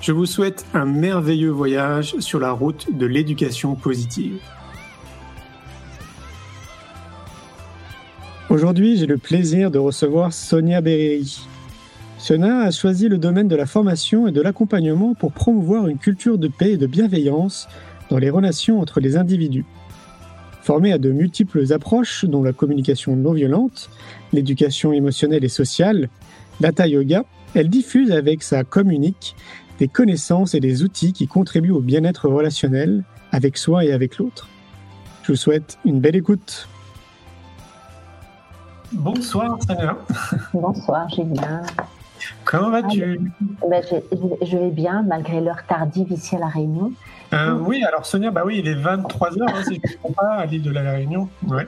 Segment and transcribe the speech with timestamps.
[0.00, 4.40] Je vous souhaite un merveilleux voyage sur la route de l'éducation positive.
[8.48, 11.40] Aujourd'hui, j'ai le plaisir de recevoir Sonia Bereri.
[12.16, 16.38] Sonia a choisi le domaine de la formation et de l'accompagnement pour promouvoir une culture
[16.38, 17.68] de paix et de bienveillance
[18.08, 19.66] dans les relations entre les individus.
[20.62, 23.90] Formée à de multiples approches, dont la communication non violente,
[24.32, 26.08] l'éducation émotionnelle et sociale,
[26.58, 29.34] l'Hatha Yoga, elle diffuse avec sa communique
[29.80, 34.48] des connaissances et des outils qui contribuent au bien-être relationnel avec soi et avec l'autre.
[35.22, 36.68] Je vous souhaite une belle écoute.
[38.92, 39.96] Bonsoir Sonia.
[40.52, 41.62] Bonsoir Julien.
[42.44, 43.32] Comment vas-tu?
[43.70, 43.82] Ben,
[44.42, 46.92] je, vais bien malgré l'heure tardive ici à La Réunion.
[47.32, 50.34] Euh, oui, alors Sonia, bah oui, il est 23h, hein, si je ne trompe pas,
[50.34, 51.28] à l'île de la Réunion.
[51.46, 51.66] Ouais.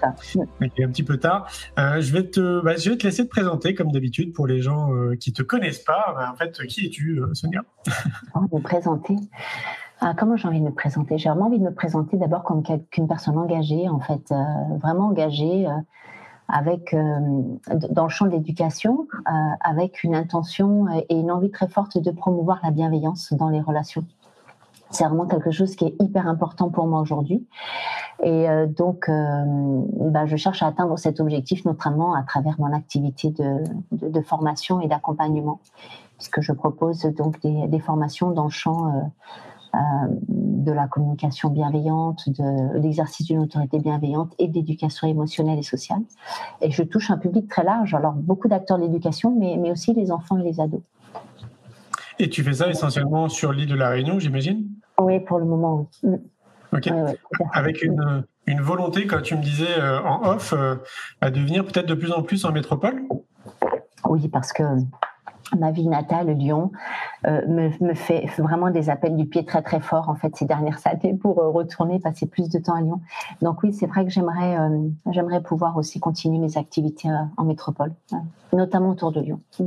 [0.61, 1.47] Il est un petit peu tard.
[1.79, 4.61] Euh, je, vais te, bah, je vais te laisser te présenter, comme d'habitude, pour les
[4.61, 6.15] gens euh, qui ne te connaissent pas.
[6.17, 7.63] Bah, en fait, qui es-tu, Sonia?
[8.35, 9.17] Me présenter
[10.05, 11.17] ah, comment j'ai envie de me présenter?
[11.17, 14.35] J'ai vraiment envie de me présenter d'abord comme qu'une personne engagée, en fait,
[14.81, 15.69] vraiment engagée
[16.49, 16.93] avec
[17.89, 19.07] dans le champ de l'éducation,
[19.61, 24.05] avec une intention et une envie très forte de promouvoir la bienveillance dans les relations.
[24.93, 27.47] C'est vraiment quelque chose qui est hyper important pour moi aujourd'hui.
[28.23, 29.45] Et euh, donc, euh,
[30.11, 34.89] bah, je cherche à atteindre cet objectif, notamment à travers mon activité de, formation et
[34.89, 35.61] d'accompagnement,
[36.19, 38.93] puisque je propose donc des, formations dans le champ
[39.75, 39.79] euh,
[40.29, 46.03] de la communication bienveillante, de l'exercice d'une autorité bienveillante et d'éducation émotionnelle et sociale.
[46.61, 50.13] Et je touche un public très large, alors beaucoup d'acteurs de l'éducation, mais aussi les
[50.13, 50.83] enfants et les ados.
[52.19, 54.69] Et tu fais ça essentiellement sur l'île de la Réunion, j'imagine?
[55.01, 55.89] Oui, pour le moment.
[56.03, 56.17] Mm.
[56.73, 56.91] Ok.
[57.53, 60.77] Avec une, une, volonté, comme tu me disais euh, en off, euh,
[61.21, 63.03] à devenir peut-être de plus en plus en métropole?
[64.09, 64.63] Oui, parce que
[65.59, 66.73] ma ville natale, Lyon,
[67.27, 70.47] euh, me, me, fait vraiment des appels du pied très très fort en fait ces
[70.47, 73.03] dernières années pour retourner passer plus de temps à Lyon.
[73.43, 74.57] Donc oui, c'est vrai que j'aimerais
[75.11, 77.93] j'aimerais pouvoir aussi continuer mes activités en métropole,
[78.55, 79.41] notamment autour de Lyon.
[79.61, 79.67] Mm.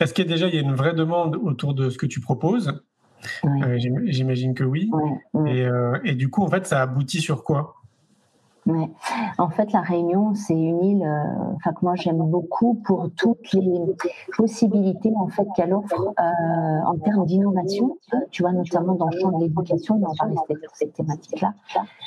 [0.00, 2.06] Est-ce qu'il y a déjà il y a une vraie demande autour de ce que
[2.06, 2.72] tu proposes?
[3.44, 4.90] Euh, j'imagine que oui.
[5.34, 7.76] Euh, et, du coup, en fait, ça aboutit sur quoi?
[9.36, 13.78] En fait, la Réunion, c'est une île euh, que moi j'aime beaucoup pour toutes les
[14.38, 17.98] possibilités en fait qu'elle offre en termes d'innovation.
[18.30, 21.52] tu vois, notamment dans le champ de l'éducation, on va rester sur cette thématique-là.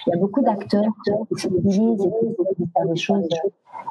[0.07, 0.91] Il y a beaucoup d'acteurs
[1.29, 3.29] qui se mobilisent et qui font des choses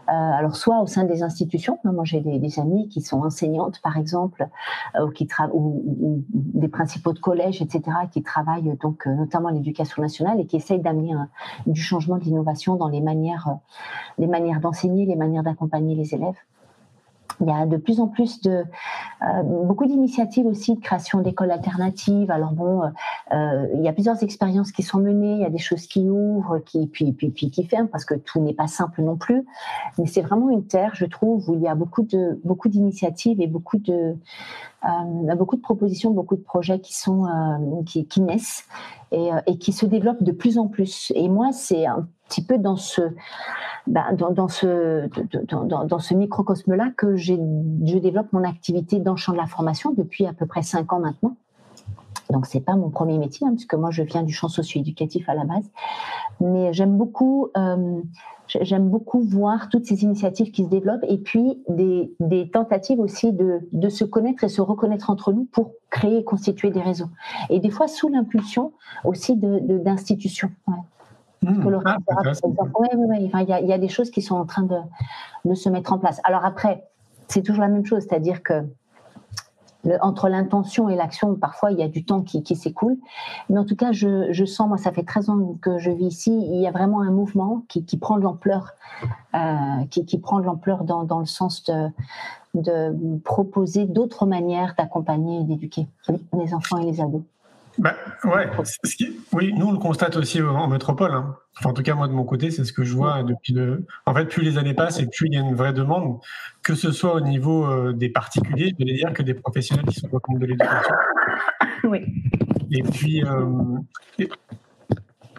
[0.07, 4.49] alors soit au sein des institutions, moi j'ai des, amis qui sont enseignantes par exemple,
[4.97, 9.51] euh, ou qui ou, ou, des principaux de collèges, etc., qui travaillent donc euh, notamment
[9.51, 11.15] l'éducation nationale et qui essayent d'amener
[11.67, 13.59] du changement, de l'innovation dans les manières,
[14.19, 16.37] les manières d'enseigner, les manières d'accompagner les élèves.
[17.41, 18.65] Il y a de plus en plus de
[19.23, 22.31] euh, beaucoup d'initiatives aussi de création d'écoles alternatives.
[22.31, 22.89] Alors bon, euh,
[23.33, 26.09] euh, il y a plusieurs expériences qui sont menées, il y a des choses qui
[26.09, 29.45] ouvrent, qui puis puis puis qui ferment parce que tout n'est pas simple non plus.
[29.99, 33.41] Mais c'est vraiment une terre, je trouve, où il y a beaucoup de beaucoup d'initiatives
[33.41, 34.17] et beaucoup de
[35.37, 37.27] beaucoup de propositions, beaucoup de projets qui sont
[37.85, 38.67] qui, naissent
[39.11, 41.13] et, et qui se développent de plus en plus.
[41.17, 43.03] Et moi, c'est un petit peu dans ce,
[43.87, 45.09] bah, dans, ce,
[45.45, 47.35] dans ce microcosme-là que je
[47.99, 51.01] développe mon activité dans le champ de la formation depuis à peu près cinq ans
[51.01, 51.37] maintenant.
[52.31, 55.35] Donc c'est pas mon premier métier, hein, puisque moi je viens du champ socio-éducatif à
[55.35, 55.71] la base,
[56.41, 58.01] mais j'aime beaucoup, euh,
[58.49, 63.33] j'aime beaucoup voir toutes ces initiatives qui se développent et puis des, des tentatives aussi
[63.33, 67.11] de, de, se connaître et se reconnaître entre nous pour créer et constituer des réseaux.
[67.49, 68.73] Et des fois sous l'impulsion
[69.05, 70.51] aussi d'institutions.
[70.67, 70.73] De,
[73.41, 76.21] il y, a des choses qui sont en train de, se mettre en place.
[76.25, 76.85] Alors après,
[77.29, 78.65] c'est toujours la même chose, c'est-à-dire que
[80.01, 82.97] entre l'intention et l'action, parfois il y a du temps qui, s'écoule.
[83.49, 86.37] Mais en tout cas, je, sens, moi, ça fait 13 ans que je vis ici,
[86.37, 88.73] il y a vraiment un mouvement qui, prend de l'ampleur,
[89.91, 91.89] qui, prend de l'ampleur dans, le sens de,
[92.55, 95.87] de proposer d'autres manières d'accompagner et d'éduquer
[96.33, 97.23] les enfants et les ados.
[97.79, 97.95] Bah,
[98.25, 98.49] ouais,
[99.33, 101.13] oui, nous on le constate aussi en métropole.
[101.13, 101.37] Hein.
[101.59, 103.85] Enfin, en tout cas, moi de mon côté, c'est ce que je vois depuis de.
[104.07, 106.19] En fait, plus les années passent et plus il y a une vraie demande,
[106.63, 110.01] que ce soit au niveau euh, des particuliers, je vais dire, que des professionnels qui
[110.01, 110.95] sont au compte de l'éducation.
[111.85, 112.01] Oui.
[112.71, 113.47] Et puis, euh,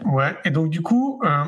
[0.05, 1.43] ouais, et donc du coup, euh,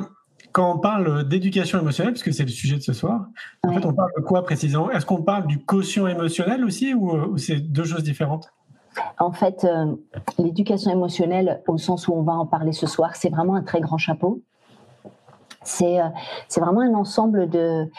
[0.52, 3.28] quand on parle d'éducation émotionnelle, puisque c'est le sujet de ce soir,
[3.64, 4.90] en fait, on parle de quoi précisément?
[4.92, 8.52] Est-ce qu'on parle du quotient émotionnel aussi ou c'est deux choses différentes?
[9.20, 9.96] En fait, euh,
[10.38, 13.82] l'éducation émotionnelle, au sens où on va en parler ce soir, c'est vraiment un très
[13.82, 14.42] grand chapeau.
[15.64, 16.08] C'est euh,
[16.58, 17.90] vraiment un ensemble de,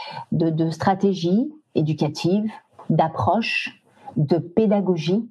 [0.70, 2.50] stratégies éducatives,
[2.88, 3.82] d'approches,
[4.16, 5.28] de pédagogie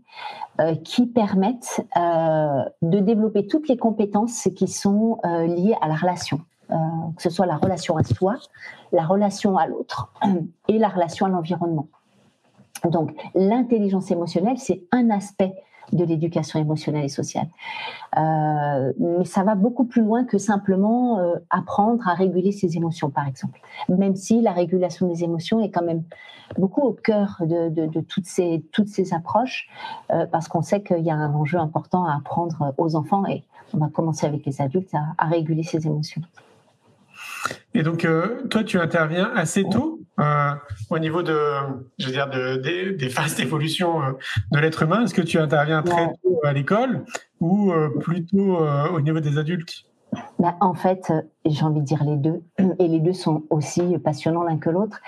[0.61, 6.39] euh, qui permettent de développer toutes les compétences qui sont liées à la relation.
[6.69, 8.35] que ce soit la relation à soi,
[8.91, 10.13] la relation à l'autre
[10.67, 11.87] et la relation à l'environnement.
[12.85, 15.53] Donc, l'intelligence émotionnelle, c'est un aspect
[15.93, 17.47] de l'éducation émotionnelle et sociale.
[18.17, 23.09] Euh, mais ça va beaucoup plus loin que simplement euh, apprendre à réguler ses émotions,
[23.09, 23.59] par exemple.
[23.89, 26.03] Même si la régulation des émotions est quand même
[26.57, 29.69] beaucoup au cœur de, toutes, ces, toutes ces approches,
[30.11, 33.43] euh, parce qu'on sait qu'il y a un enjeu important à apprendre aux enfants, et
[33.73, 36.21] on va commencer avec les adultes, à réguler ses émotions.
[37.73, 40.51] Et donc, euh, toi, tu interviens assez tôt euh,
[40.89, 41.37] au niveau de,
[41.97, 44.11] je veux dire, des phases d'évolution euh,
[44.51, 45.03] de l'être humain.
[45.03, 47.05] Est-ce que tu interviens très tôt à l'école
[47.39, 47.71] ou
[48.01, 48.57] plutôt
[48.93, 49.85] au niveau des adultes?
[50.39, 51.13] Bah, en fait,
[51.45, 52.41] j'ai envie de dire les deux,
[52.79, 54.99] et les deux sont aussi passionnants l'un que l'autre.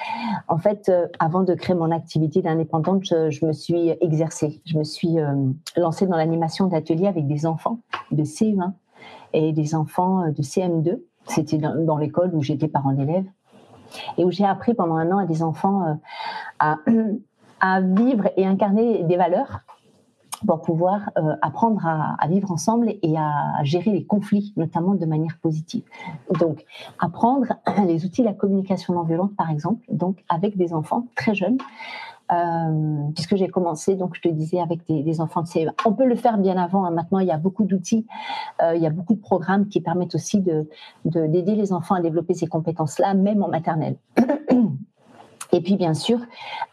[0.47, 4.61] En fait, avant de créer mon activité d'indépendante, je, me suis exercée.
[4.65, 5.15] Je me suis
[5.75, 7.79] lancée dans l'animation d'ateliers avec des enfants
[8.11, 8.71] de CE1
[9.33, 10.99] et des enfants de CM2
[11.31, 13.25] c'était dans, l'école où j'étais parent d'élève
[14.17, 15.93] et où j'ai appris pendant un an à des enfants euh,
[16.59, 16.77] à,
[17.59, 19.61] à, vivre et incarner des valeurs
[20.45, 25.37] pour pouvoir euh, apprendre à, vivre ensemble et à gérer les conflits, notamment de manière
[25.41, 25.83] positive.
[26.39, 26.65] Donc,
[26.99, 27.53] apprendre
[27.85, 31.57] les outils de la communication non violente, par exemple, donc avec des enfants très jeunes,
[32.31, 35.71] euh, puisque j'ai commencé, donc je te disais, avec des, enfants de CE1.
[35.85, 36.85] On peut le faire bien avant.
[36.85, 36.91] Hein.
[36.91, 38.05] Maintenant, il y a beaucoup d'outils,
[38.61, 42.01] euh, il y a beaucoup de programmes qui permettent aussi d'aider de, les enfants à
[42.01, 43.97] développer ces compétences-là, même en maternelle.
[45.53, 46.19] Et puis, bien sûr,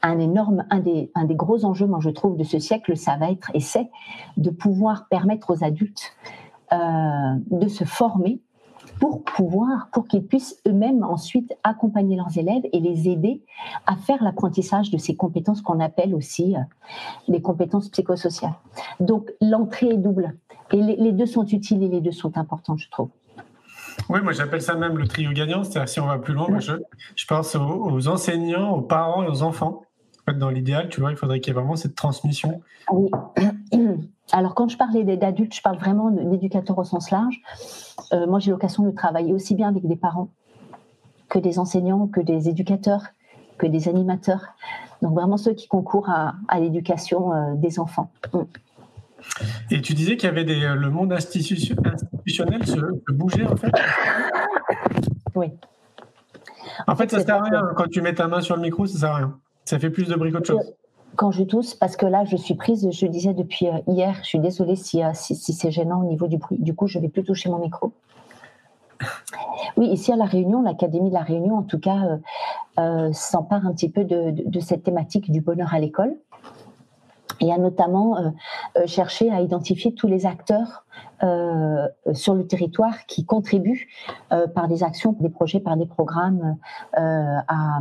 [0.02, 3.16] un énorme, un des, un des gros enjeux, moi, je trouve, de ce siècle, ça
[3.16, 3.90] va être, et c'est
[4.36, 6.12] de pouvoir permettre aux adultes
[6.72, 8.40] euh, de se former
[9.00, 13.42] pour pouvoir, pour qu'ils puissent eux-mêmes ensuite accompagner leurs élèves et les aider
[13.86, 16.60] à faire l'apprentissage de ces compétences qu'on appelle aussi euh,
[17.28, 18.54] les compétences psychosociales.
[19.00, 20.34] Donc l'entrée est double
[20.72, 23.08] et les, deux sont utiles et les deux sont importants, je trouve.
[24.08, 25.64] Oui, moi j'appelle ça même le trio gagnant.
[25.64, 26.72] C'est-à-dire si on va plus loin, je,
[27.16, 29.82] je, pense aux, enseignants, aux parents et aux enfants.
[30.28, 32.60] Fait, dans l'idéal, tu vois, il faudrait qu'il y ait vraiment cette transmission.
[32.90, 33.10] Oui.
[34.32, 37.40] Alors, quand je parlais d'adultes, je parle vraiment d'éducateurs au sens large.
[38.12, 40.28] Euh, moi, j'ai l'occasion de travailler aussi bien avec des parents
[41.30, 43.04] que des enseignants, que des éducateurs,
[43.56, 44.42] que des animateurs.
[45.00, 48.10] Donc, vraiment ceux qui concourent à, l'éducation euh, des enfants.
[48.32, 48.40] Mm.
[49.70, 53.72] Et tu disais qu'il y avait des, le monde institutionnel se, bougeait, en fait?
[55.34, 55.52] Oui.
[56.86, 57.62] En, fait, ça ne sert à rien.
[57.76, 59.38] Quand tu mets ta main sur le micro, ça ne sert à rien.
[59.68, 60.72] Ça fait plus de bruit qu'autre chose
[61.16, 64.28] quand je tousse, parce que là, je suis prise, je disais depuis euh, hier, je
[64.28, 66.58] suis désolée si, euh, si, c'est gênant au niveau du bruit.
[66.60, 67.92] Du coup, je vais plus toucher mon micro.
[69.76, 72.18] Oui, ici à La Réunion, l'Académie de La Réunion, en tout cas,
[72.78, 76.16] euh, s'empare un petit peu de, cette thématique du bonheur à l'école
[77.40, 78.30] et a notamment euh,
[78.76, 80.84] euh, cherché à identifier tous les acteurs
[81.22, 83.88] euh, sur le territoire qui contribuent
[84.54, 86.56] par des actions, des projets, par des programmes
[86.94, 87.80] à,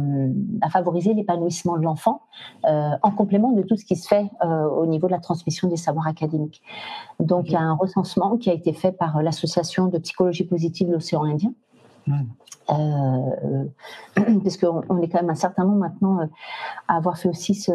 [0.72, 2.22] favoriser l'épanouissement de l'enfant
[2.64, 6.08] en complément de tout ce qui se fait au niveau de la transmission des savoirs
[6.08, 6.62] académiques.
[7.20, 10.88] Donc il y a un recensement qui a été fait par l'association de psychologie positive
[10.88, 11.54] de l'océan Indien.
[12.08, 12.24] Mmh.
[12.70, 13.66] Euh,
[14.42, 16.26] puisqu'on on est quand même un certain nombre maintenant euh,
[16.88, 17.66] à avoir fait aussi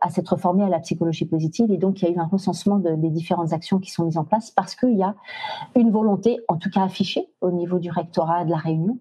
[0.00, 2.78] à s'être formé à la psychologie positive et donc il y a eu un recensement
[2.78, 5.14] des différentes actions qui sont mises en place parce qu'il y a
[5.74, 8.98] une volonté, en tout cas affichée au niveau du rectorat de la Réunion,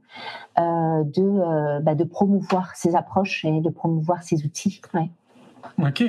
[0.57, 4.81] euh, de, bah, de promouvoir ces approches et de promouvoir ces outils.
[5.79, 6.03] Ok.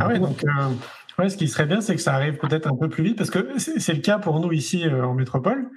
[0.00, 0.42] Ah ouais, donc
[1.18, 3.58] ce qui serait bien, c'est que ça arrive peut-être un peu plus vite parce que
[3.58, 5.70] c'est le cas pour nous ici en métropole.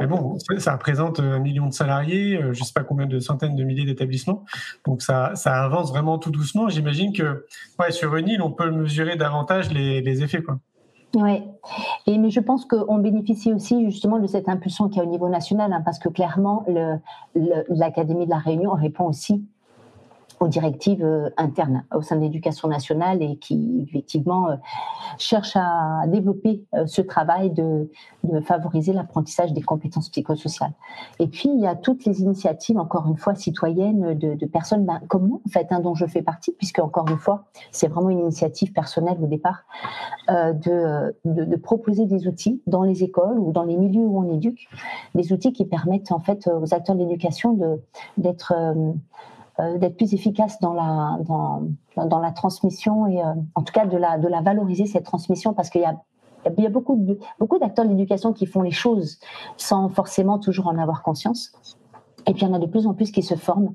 [0.00, 3.56] Mais bon, ça représente un million de salariés, je ne sais pas combien de centaines
[3.56, 4.44] de milliers d'établissements.
[4.86, 6.68] Donc ça, ça avance vraiment tout doucement.
[6.68, 7.46] J'imagine que
[7.90, 10.42] sur une île, on peut mesurer davantage les, les effets.
[10.42, 10.60] Quoi.
[11.14, 11.42] Oui,
[12.06, 15.10] et mais je pense qu'on bénéficie aussi justement de cette impulsion qu'il y a au
[15.10, 16.66] niveau national, hein, parce que clairement,
[17.68, 19.44] l'Académie de la Réunion répond aussi
[20.40, 24.56] aux directives euh, internes au sein de l'éducation nationale et qui effectivement euh,
[25.18, 27.90] cherche à développer euh, ce travail de,
[28.44, 30.72] favoriser l'apprentissage des compétences psychosociales.
[31.18, 35.00] Et puis il y a toutes les initiatives, encore une fois, citoyennes de, personnes ben,
[35.08, 38.10] comme moi, en fait, hein, dont je fais partie, puisque encore une fois, c'est vraiment
[38.10, 39.64] une initiative personnelle au départ,
[40.30, 44.18] euh, de, de, de, proposer des outils dans les écoles ou dans les milieux où
[44.18, 44.68] on éduque,
[45.14, 47.80] des outils qui permettent en fait aux acteurs de l'éducation
[48.18, 48.52] d'être
[49.78, 51.62] d'être plus efficace dans la, dans,
[52.06, 55.52] dans la transmission et euh, en tout cas de la, de la valoriser cette transmission
[55.52, 55.96] parce qu'il y a
[56.56, 56.96] y a beaucoup,
[57.38, 59.18] beaucoup d'acteurs de l'éducation qui font les choses
[59.56, 61.52] sans forcément toujours en avoir conscience.
[62.26, 63.74] Et puis il y en a de plus en plus qui se forment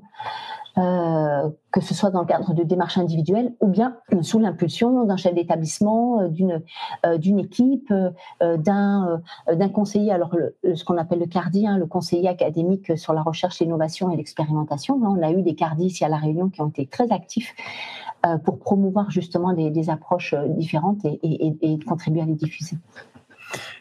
[0.76, 5.16] euh, que ce soit dans le cadre de démarches individuelles ou bien sous l'impulsion d'un
[5.16, 6.62] chef d'établissement, euh, d'une
[7.06, 7.92] euh, d'une équipe,
[8.40, 10.10] d'un d'un conseiller.
[10.10, 14.16] Alors ce qu'on appelle le CARDI, hein, le conseiller académique sur la recherche, l'innovation et
[14.16, 15.00] l'expérimentation.
[15.04, 17.54] Hein, on a eu des CARDI ici à la Réunion qui ont été très actifs
[18.44, 22.78] pour promouvoir justement des, approches différentes et, contribuer à les diffuser.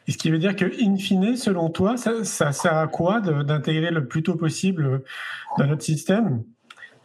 [0.05, 3.89] Et ce qui veut dire que, in fine, selon toi, ça sert à quoi d'intégrer
[3.89, 5.03] le plus tôt possible
[5.57, 6.43] dans notre système?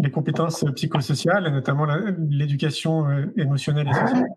[0.01, 1.87] Les compétences psychosociales notamment
[2.31, 4.29] l'éducation euh, émotionnelle et sociale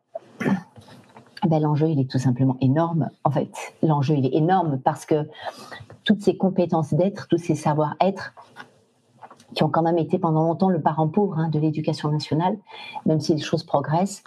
[1.47, 3.09] ben, L'enjeu, il est tout simplement énorme.
[3.23, 3.51] En fait,
[3.81, 5.27] l'enjeu, il est énorme parce que
[6.03, 8.33] toutes ces compétences d'être, tous ces savoir-être,
[9.53, 12.57] qui ont quand même été pendant longtemps le parent pauvre hein, de l'éducation nationale,
[13.05, 14.23] même si les choses progressent,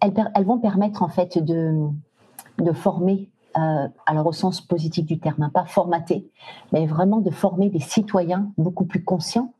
[0.00, 1.88] elles, vont permettre en fait de,
[2.72, 6.30] former euh, alors au sens positif du terme, hein, pas formater,
[6.72, 9.52] mais vraiment de former des citoyens beaucoup plus conscients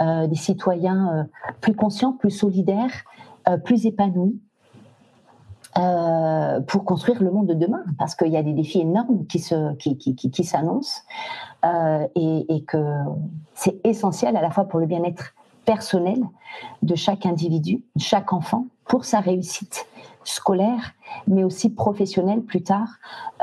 [0.00, 1.24] des citoyens euh,
[1.60, 2.92] plus conscients, plus solidaires,
[3.48, 4.40] euh, plus épanouis.
[6.66, 9.74] pour construire le monde de demain, parce qu'il y a des défis énormes qui se
[9.76, 11.02] qui, qui, qui, s'annoncent
[12.16, 12.82] et, que
[13.54, 15.32] c'est essentiel à la fois pour le bien-être
[15.64, 16.18] personnel
[16.82, 19.86] de chaque individu, chaque enfant, pour sa réussite
[20.24, 20.92] scolaire,
[21.26, 22.88] mais aussi professionnelle plus tard,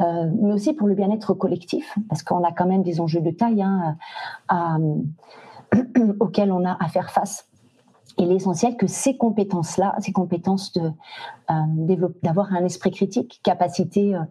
[0.01, 3.31] euh, mais aussi pour le bien-être collectif, parce qu'on a quand même des enjeux de
[3.31, 3.97] taille hein,
[4.47, 4.77] à,
[6.19, 7.47] auxquels on a à faire face.
[8.17, 10.91] Il est essentiel que ces compétences-là, ces compétences de
[11.51, 14.21] euh, d'avoir un esprit critique, capacité euh,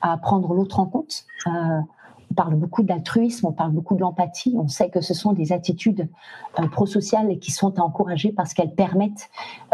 [0.00, 1.24] à prendre l'autre en compte.
[1.46, 1.80] Euh,
[2.30, 4.54] on parle beaucoup d'altruisme, on parle beaucoup de l'empathie.
[4.58, 6.08] On sait que ce sont des attitudes
[6.72, 9.30] prosociales qui sont à encourager parce qu'elles permettent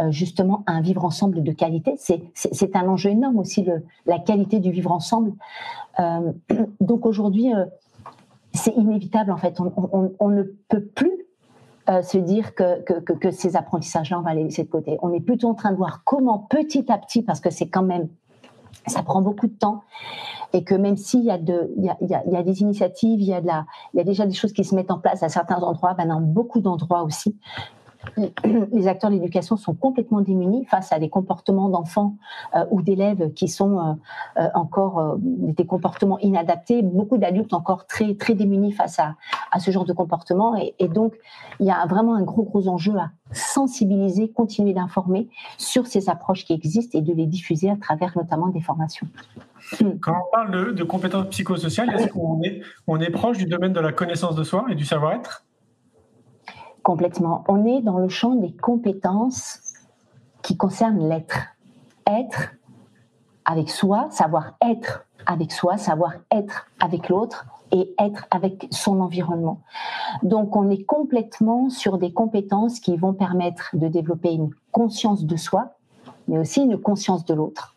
[0.09, 1.95] justement un vivre ensemble de qualité.
[1.97, 5.33] C'est un enjeu énorme aussi, le, la qualité du vivre ensemble.
[6.81, 7.51] donc aujourd'hui,
[8.53, 9.59] c'est inévitable en fait.
[9.61, 11.27] On, ne peut plus
[11.89, 14.99] euh, se dire que, ces apprentissages-là, on va les laisser de côté.
[15.03, 17.83] On est plutôt en train de voir comment petit à petit, parce que c'est quand
[17.83, 18.09] même,
[18.87, 19.83] ça prend beaucoup de temps,
[20.53, 24.01] et que même s'il y, a des initiatives, il y a, de la, il y
[24.01, 26.61] a déjà des choses qui se mettent en place à certains endroits, ben dans beaucoup
[26.61, 27.37] d'endroits aussi,
[28.73, 32.17] les acteurs de l'éducation sont complètement démunis face à des comportements d'enfants
[32.55, 33.93] euh, ou d'élèves qui sont euh,
[34.39, 39.17] euh, encore des comportements inadaptés, beaucoup d'adultes encore très très démunis face à,
[39.53, 40.57] à ce genre de comportement.
[40.57, 41.15] Et, donc
[41.61, 46.45] il y a vraiment un gros gros enjeu à sensibiliser, continuer d'informer sur ces approches
[46.45, 49.07] qui existent et de les diffuser à travers notamment des formations.
[50.01, 53.73] Quand on parle de, de compétences psychosociales, est-ce qu'on est, on est proche du domaine
[53.73, 55.45] de la connaissance de soi et du savoir-être?
[56.91, 57.45] Complètement.
[57.47, 59.61] On est dans le champ des compétences
[60.43, 61.39] qui concernent l'être.
[62.05, 62.51] Être
[63.45, 69.61] avec soi, savoir être avec soi, savoir être avec l'autre et être avec son environnement.
[70.25, 75.37] Donc on est complètement sur des compétences qui vont permettre de développer une conscience de
[75.37, 75.75] soi,
[76.27, 77.77] mais aussi une conscience de l'autre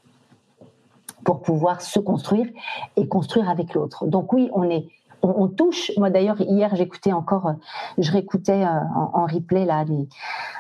[1.24, 2.48] pour pouvoir se construire
[2.96, 4.08] et construire avec l'autre.
[4.08, 4.88] Donc oui, on est
[5.24, 5.92] on, touche.
[5.98, 7.54] Moi d'ailleurs hier j'écoutais encore, euh,
[7.98, 9.86] je réécoutais euh, en, replay là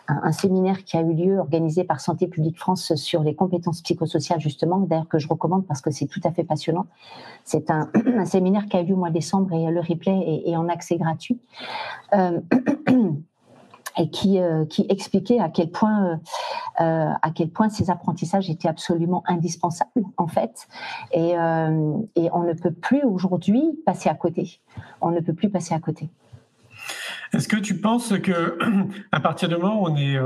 [0.07, 4.39] un, séminaire qui a eu lieu organisé par Santé publique France sur les compétences psychosociales
[4.39, 6.85] justement, d'ailleurs que je recommande parce que c'est tout à fait passionnant.
[7.43, 7.89] C'est un,
[8.25, 10.97] séminaire qui a eu lieu au mois de décembre et le replay est, en accès
[10.97, 11.39] gratuit.
[12.13, 12.39] Euh,
[13.97, 16.15] et qui, euh, qui expliquait à quel point euh,
[16.81, 20.67] euh, à quel point ces apprentissages étaient absolument indispensables en fait
[21.11, 24.59] et, et on ne peut plus aujourd'hui passer à côté
[25.01, 26.09] on ne peut plus passer à côté
[27.33, 28.57] est-ce que tu penses que
[29.11, 30.17] à partir du moment où on est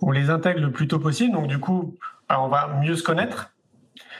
[0.00, 1.94] on les intègre le plus tôt possible donc du coup
[2.28, 3.52] on va mieux se connaître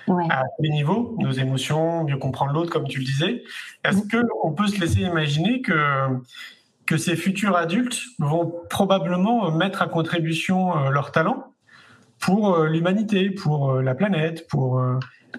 [0.09, 3.45] à tous les niveaux, nos émotions, mieux comprendre l'autre, comme tu le disais.
[3.85, 4.27] Est-ce mm.
[4.41, 6.21] qu'on peut se laisser imaginer que,
[6.93, 11.45] que ces futurs adultes vont probablement mettre à contribution euh, leur talent
[12.21, 14.79] pour euh, l'humanité, pour euh, la planète, pour...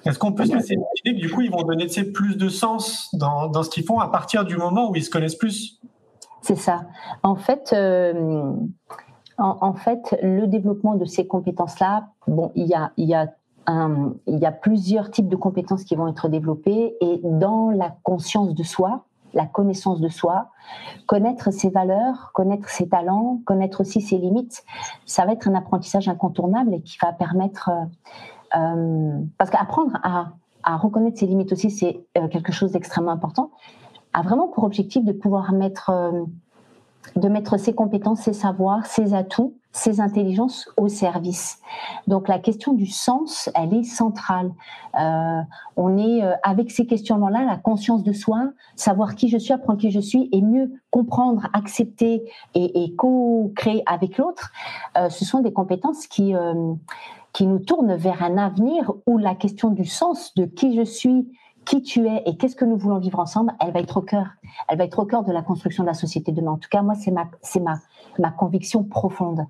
[0.03, 3.13] Est-ce qu'on peut se laisser imaginer que du coup, ils vont donner plus de sens
[3.13, 5.79] dans, ce qu'ils font à partir du moment où ils se connaissent plus?
[6.41, 6.87] C'est ça.
[7.21, 7.75] En fait,
[9.37, 15.11] en, fait, le développement de ces compétences-là, bon, il y a il y a plusieurs
[15.11, 19.99] types de compétences qui vont être développées et dans la conscience de soi, la connaissance
[19.99, 20.49] de soi,
[21.07, 24.63] connaître ses valeurs, connaître ses talents, connaître aussi ses limites,
[25.05, 30.33] ça va être un apprentissage incontournable et qui va permettre, euh, euh parce qu'apprendre à,
[30.63, 33.51] à, reconnaître ses limites aussi, c'est euh, quelque chose d'extrêmement important,
[34.13, 35.91] a vraiment pour objectif de pouvoir mettre,
[37.15, 41.59] de mettre ses compétences, ses savoirs, ses atouts ses intelligences au service.
[42.07, 44.51] Donc la question du sens, elle est centrale.
[44.99, 45.41] Euh,
[45.75, 49.79] on est euh, avec ces questionnements-là, la conscience de soi, savoir qui je suis, apprendre
[49.79, 54.51] qui je suis, et mieux comprendre, accepter et, co-créer avec l'autre.
[54.95, 56.33] Euh, ce sont des compétences qui
[57.33, 61.27] qui nous tournent vers un avenir où la question du sens, de qui je suis,
[61.65, 64.27] qui tu es et qu'est-ce que nous voulons vivre ensemble, elle va être au cœur.
[64.67, 66.51] Elle va être au cœur de la construction de la société demain.
[66.51, 67.11] En tout cas, moi, c'est
[67.59, 69.45] ma, conviction profonde.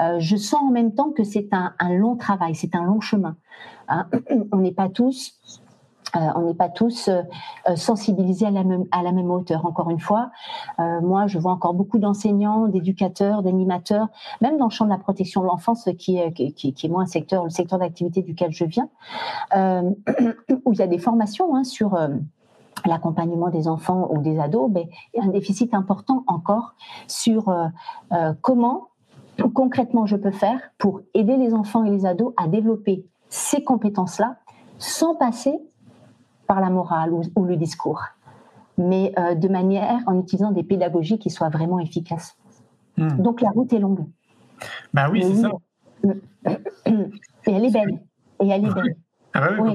[0.00, 3.00] Euh, je sens en même temps que c'est un, un long travail, c'est un long
[3.00, 3.36] chemin.
[3.88, 4.06] Hein.
[4.52, 5.38] On n'est pas tous
[6.16, 7.22] euh, on n'est pas tous euh,
[7.68, 8.62] euh, sensibilisés à la,
[9.12, 9.64] même, hauteur.
[9.64, 10.30] Encore une fois,
[10.78, 14.08] moi, je vois encore beaucoup d'enseignants, d'éducateurs, d'animateurs,
[14.40, 17.06] même dans le champ de la protection de l'enfance, qui, qui, qui, est moi un
[17.06, 18.88] secteur, le secteur d'activité duquel je viens,
[20.64, 21.98] où il y a des formations hein, sur
[22.86, 26.74] l'accompagnement des enfants ou des ados, mais il y a un déficit important encore
[27.06, 27.54] sur
[28.40, 28.88] comment
[29.54, 34.36] concrètement je peux faire pour aider les enfants et les ados à développer ces compétences-là
[34.78, 35.60] sans passer
[36.50, 38.02] par la morale ou, le discours,
[38.76, 42.36] mais euh, de manière en utilisant des pédagogies qui soient vraiment efficaces.
[42.96, 43.22] Hmm.
[43.22, 44.04] Donc la route est longue.
[44.92, 45.50] Bah oui, c'est ça.
[47.46, 48.00] Et elle est belle.
[48.42, 48.96] Et elle est belle.
[49.32, 49.74] Ah oui,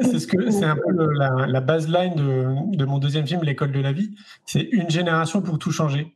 [0.00, 3.70] c'est ce que c'est un peu la, la baseline de, de, mon deuxième film, L'école
[3.70, 4.16] de la vie.
[4.46, 6.12] C'est une génération pour tout changer.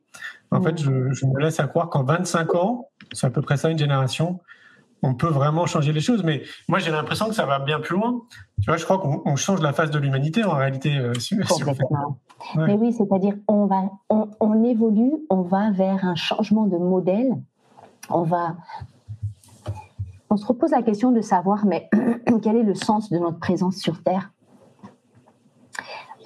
[0.51, 3.57] En fait, je, je, me laisse à croire qu'en 25 ans, c'est à peu près
[3.57, 4.40] ça une génération,
[5.02, 6.22] on peut vraiment changer les choses.
[6.22, 8.22] Mais moi, j'ai l'impression que ça va bien plus loin.
[8.60, 10.96] Tu vois, je crois qu'on change la face de l'humanité en réalité.
[10.96, 11.12] Euh,
[12.56, 17.36] Mais oui, c'est-à-dire on va, on, évolue, on va vers un changement de modèle.
[18.10, 18.56] On va,
[20.30, 21.88] on se repose la question de savoir, mais
[22.42, 24.32] quel est le sens de notre présence sur Terre?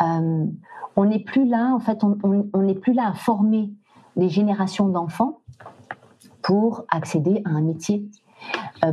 [0.03, 0.47] Euh,
[0.97, 3.71] On n'est plus là, en fait, on n'est plus là à former
[4.17, 5.41] des générations d'enfants
[6.43, 8.07] pour accéder à un métier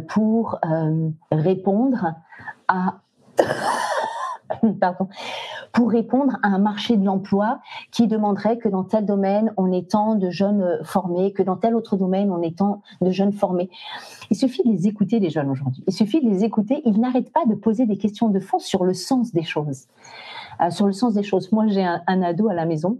[0.08, 2.14] pour euh, répondre
[2.68, 3.00] à
[4.80, 5.08] Pardon,
[5.72, 7.60] pour répondre à un marché de l'emploi
[7.92, 11.76] qui demanderait que dans tel domaine, on ait tant de jeunes formés, que dans tel
[11.76, 13.70] autre domaine, on ait tant de jeunes formés.
[14.30, 15.84] Il suffit de les écouter, les jeunes aujourd'hui.
[15.88, 16.82] Il suffit de les écouter.
[16.86, 19.88] Ils n'arrêtent pas de poser des questions de fond sur le sens des choses.
[20.62, 21.52] Euh, sur le sens des choses.
[21.52, 23.00] Moi, j'ai un, ado à la maison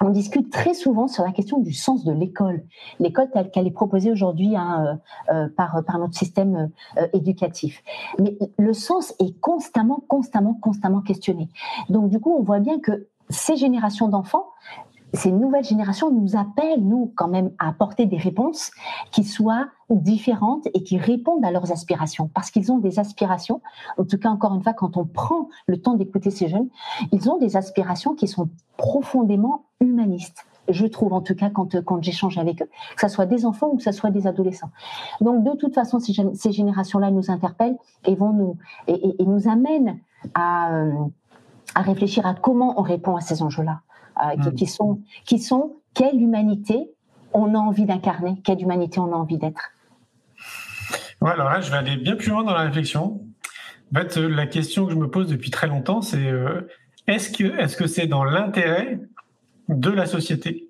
[0.00, 2.64] on discute très souvent sur la question du sens de l'école,
[3.00, 4.98] l'école telle qu'elle est proposée aujourd'hui hein,
[5.30, 7.82] euh, euh, par, par notre système euh, éducatif.
[8.18, 11.48] Mais le sens est constamment, constamment, constamment questionné.
[11.88, 14.46] Donc du coup, on voit bien que ces générations d'enfants
[15.14, 18.70] ces nouvelles générations nous appellent, nous, quand même, à apporter des réponses
[19.10, 22.30] qui soient différentes et qui répondent à leurs aspirations.
[22.34, 23.62] Parce qu'ils ont des aspirations,
[23.96, 26.68] en tout cas, encore une fois, quand on prend le temps d'écouter ces jeunes,
[27.12, 30.46] ils ont des aspirations qui sont profondément humanistes.
[30.68, 33.70] Je trouve, en tout cas, quand, quand j'échange avec eux, que ce soit des enfants
[33.72, 34.70] ou que ce soit des adolescents.
[35.22, 39.98] Donc, de toute façon, ces, ces générations-là nous interpellent et, vont nous, et, nous amènent
[40.34, 40.92] à, euh,
[41.74, 43.80] à réfléchir à comment on répond à ces enjeux-là.
[44.20, 44.54] Euh, hmm.
[44.54, 46.90] qui, sont, qui sont quelle humanité
[47.32, 49.70] on a envie d'incarner, quelle humanité on a envie d'être.
[51.20, 53.20] Ouais, alors là, je vais aller bien plus loin dans la réflexion.
[53.94, 56.68] En fait, euh, la question que je me pose depuis très longtemps, c'est euh,
[57.06, 59.00] est-ce que est-ce que c'est dans l'intérêt
[59.68, 60.64] de la société?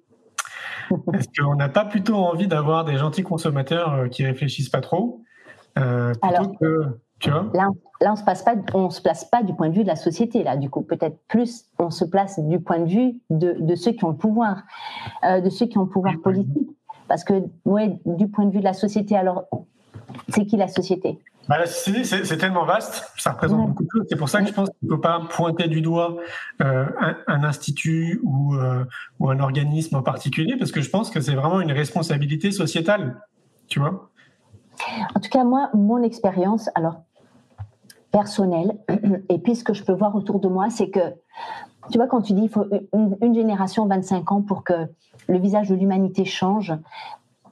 [1.12, 5.22] Est-ce qu'on n'a pas plutôt envie d'avoir des gentils consommateurs qui réfléchissent pas trop
[5.74, 7.68] plutôt que Là,
[8.00, 9.96] là, on se passe pas, on se place pas du point de vue de la
[9.96, 10.44] société.
[10.44, 13.92] Là, du coup, peut-être plus, on se place du point de vue de, de ceux
[13.92, 14.62] qui ont le pouvoir,
[15.24, 16.68] euh, de ceux qui ont le pouvoir politique.
[17.08, 19.46] Parce que, ouais, du point de vue de la société, alors,
[20.28, 21.18] c'est qui la société?
[21.48, 24.06] Bah, c'est tellement vaste, ça représente beaucoup de choses.
[24.10, 26.18] C'est pour ça que je pense qu'il ne faut pas pointer du doigt
[26.60, 26.84] euh,
[27.26, 28.84] un, institut ou, euh,
[29.18, 33.22] ou un organisme en particulier, parce que je pense que c'est vraiment une responsabilité sociétale,
[33.66, 34.10] tu vois?
[35.14, 37.02] En tout cas, moi, mon expérience, alors
[38.10, 38.78] personnel.
[39.28, 41.14] Et puis, ce que je peux voir autour de moi, c'est que,
[41.90, 44.88] tu vois, quand tu dis il faut une, génération, 25 ans pour que
[45.28, 46.74] le visage de l'humanité change,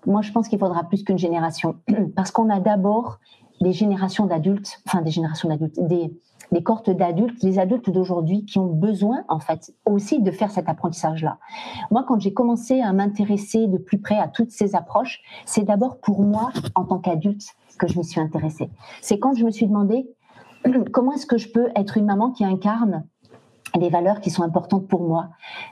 [0.07, 1.77] moi, je pense qu'il faudra plus qu'une génération.
[2.17, 3.19] Parce qu'on a d'abord
[3.61, 6.13] des générations d'adultes, enfin des générations d'adultes, des,
[6.53, 10.69] des cohortes d'adultes, les adultes d'aujourd'hui qui ont besoin, en fait, aussi de faire cet
[10.69, 11.39] apprentissage-là.
[11.91, 15.99] Moi, quand j'ai commencé à m'intéresser de plus près à toutes ces approches, c'est d'abord
[15.99, 18.71] pour moi, en tant qu'adulte, que je me suis intéressée.
[19.03, 20.09] C'est quand je me suis demandé
[20.93, 23.05] comment est-ce que je peux être une maman qui incarne
[23.77, 25.29] des valeurs qui sont importantes pour moi?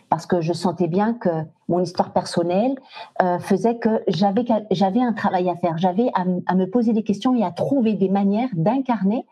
[0.09, 1.31] Parce que je sentais bien que
[1.69, 2.75] mon histoire personnelle
[3.23, 5.79] euh, faisait que j'avais un travail à faire.
[5.79, 9.27] J'avais à, me poser des questions et à trouver des manières d'incarner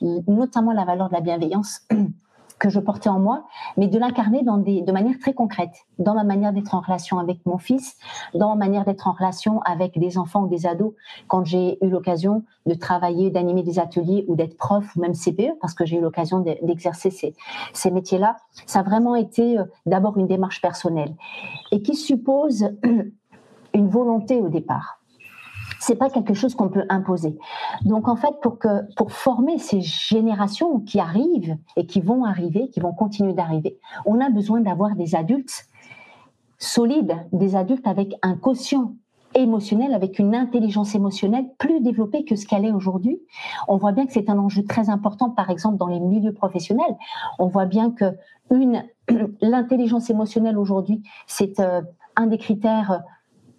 [0.00, 1.86] notamment la valeur de la bienveillance
[2.64, 3.44] que je portais en moi,
[3.76, 7.18] mais de l'incarner dans des, de manière très concrète, dans ma manière d'être en relation
[7.18, 7.98] avec mon fils,
[8.32, 10.94] dans ma manière d'être en relation avec des enfants ou des ados.
[11.28, 15.58] Quand j'ai eu l'occasion de travailler, d'animer des ateliers ou d'être prof ou même CPE,
[15.60, 17.34] parce que j'ai eu l'occasion d'exercer ces,
[17.74, 21.14] ces métiers-là, ça a vraiment été euh, d'abord une démarche personnelle
[21.70, 22.70] et qui suppose
[23.74, 25.03] une volonté au départ
[25.84, 27.36] c'est pas quelque chose qu'on peut imposer.
[27.82, 32.92] Donc en fait, pour former ces générations qui arrivent et qui vont arriver, qui vont
[32.92, 35.66] continuer d'arriver, on a besoin d'avoir des adultes
[36.58, 38.94] solides, des adultes avec un quotient
[39.34, 43.20] émotionnel, avec une intelligence émotionnelle plus développée que ce qu'elle est aujourd'hui.
[43.68, 46.96] On voit bien que c'est un enjeu très important, par exemple, dans les milieux professionnels.
[47.38, 48.16] On voit bien que
[49.42, 51.82] l'intelligence émotionnelle aujourd'hui, c'est euh,
[52.16, 53.02] un des critères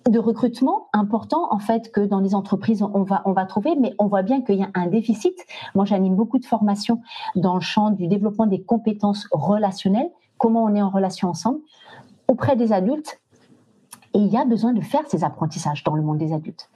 [0.09, 3.95] de recrutement important en fait que dans les entreprises on va on va trouver mais
[3.97, 5.35] on voit bien qu'il y a un déficit.
[5.73, 7.01] Moi j'anime beaucoup de formations
[7.35, 11.59] dans le champ du développement des compétences relationnelles comment on est en relation ensemble
[12.27, 13.19] auprès des adultes
[14.13, 16.69] et il y a besoin de faire ces apprentissages dans le monde des adultes.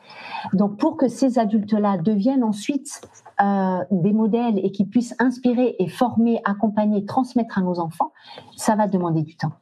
[0.54, 3.02] Donc pour que ces adultes là deviennent ensuite
[3.42, 8.12] euh, des modèles et qu'ils puissent inspirer et former accompagner transmettre à nos enfants
[8.56, 9.54] ça va demander du temps.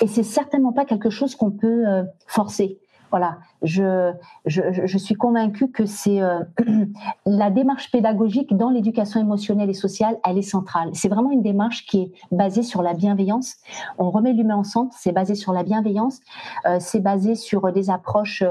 [0.00, 2.78] Et c'est certainement pas quelque chose qu'on peut euh, forcer
[3.10, 4.12] voilà, je,
[4.46, 6.40] je, suis convaincue que c'est euh,
[7.26, 10.90] la démarche pédagogique dans l'éducation émotionnelle et sociale, elle est centrale.
[10.92, 13.56] C'est vraiment une démarche qui est basée sur la bienveillance.
[13.98, 16.20] On remet l'humain en centre, c'est basé sur la bienveillance,
[16.66, 18.42] euh, c'est basé sur des approches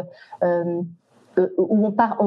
[0.44, 0.82] euh,
[1.58, 2.18] où on part,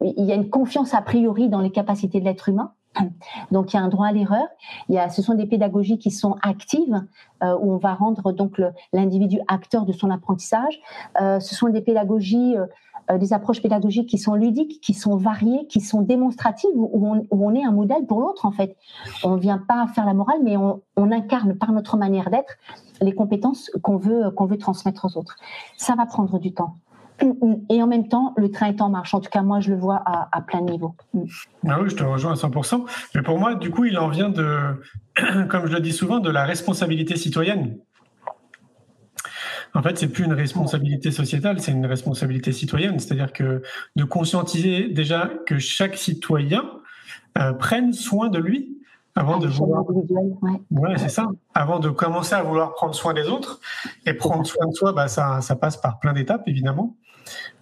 [0.00, 2.72] il y a une confiance a priori dans les capacités de l'être humain.
[3.50, 4.46] Donc il y a un droit à l'erreur.
[4.88, 7.04] Il y a, ce sont des pédagogies qui sont actives
[7.42, 8.60] euh, où on va rendre donc
[8.92, 10.80] l'individu acteur de son apprentissage.
[11.20, 15.66] Euh, ce sont des pédagogies, euh, des approches pédagogiques qui sont ludiques, qui sont variées,
[15.68, 18.76] qui sont démonstratives où on, est un modèle pour l'autre en fait.
[19.24, 22.54] On ne vient pas faire la morale, mais on, on incarne par notre manière d'être
[23.00, 25.36] les compétences qu'on veut qu'on veut transmettre aux autres.
[25.76, 26.76] Ça va prendre du temps
[27.68, 29.14] et en même temps, le train est en marche.
[29.14, 30.94] En tout cas, moi, je le vois à, plein niveau.
[31.14, 31.22] Mm.
[31.68, 32.84] Ah oui, je te rejoins à 100%.
[33.14, 34.80] Mais pour moi, du coup, il en vient de,
[35.48, 37.78] comme je le dis souvent, de la responsabilité citoyenne.
[39.74, 42.98] En fait, c'est plus une responsabilité sociétale, c'est une responsabilité citoyenne.
[42.98, 43.62] C'est-à-dire que
[43.94, 46.64] de conscientiser déjà que chaque citoyen
[47.38, 48.76] euh, prenne soin de lui
[49.14, 49.84] avant de vouloir.
[50.70, 51.26] Ouais, c'est ça.
[51.54, 53.60] Avant de commencer à vouloir prendre soin des autres
[54.06, 56.96] et prendre soin de soi, bah, ça, ça passe par plein d'étapes évidemment.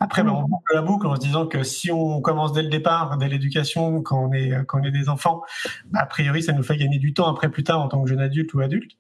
[0.00, 2.68] Après, ben, on boucle la boucle en se disant que si on commence dès le
[2.68, 5.42] départ, dès l'éducation, quand on est quand on est des enfants,
[5.86, 8.08] bah, a priori, ça nous fait gagner du temps après plus tard en tant que
[8.08, 8.92] jeune adulte ou adulte.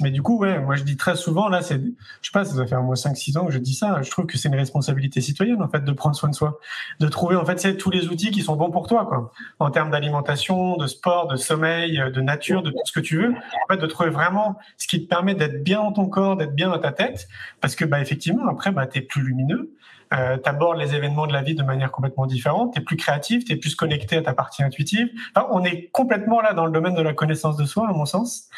[0.00, 2.54] Mais du coup, ouais, moi je dis très souvent, là, c'est, je sais pas, ça
[2.54, 4.02] doit faire moins 5-6 ans que je dis ça.
[4.02, 6.58] Je trouve que c'est une responsabilité citoyenne en fait de prendre soin de soi,
[7.00, 9.70] de trouver en fait c'est tous les outils qui sont bons pour toi, quoi, en
[9.70, 13.30] termes d'alimentation, de sport, de sommeil, de nature, de tout ce que tu veux.
[13.30, 16.54] En fait, de trouver vraiment ce qui te permet d'être bien dans ton corps, d'être
[16.54, 17.28] bien dans ta tête,
[17.60, 19.74] parce que bah effectivement après, bah t'es plus lumineux
[20.16, 22.96] euh, tu abordes les événements de la vie de manière complètement différente, tu es plus
[22.96, 25.08] créatif, tu es plus connecté à ta partie intuitive.
[25.34, 28.04] Enfin, on est complètement là dans le domaine de la connaissance de soi, à mon
[28.04, 28.48] sens.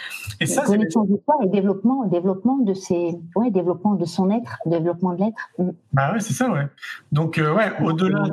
[0.40, 4.58] Et ça, connaissance de soi et développement, développement de ses, ouais, développement de son être,
[4.66, 5.48] développement de l'être.
[5.58, 5.70] Mm.
[5.92, 6.66] Bah ouais, c'est ça, ouais.
[7.12, 8.24] Donc, euh, ouais, au-delà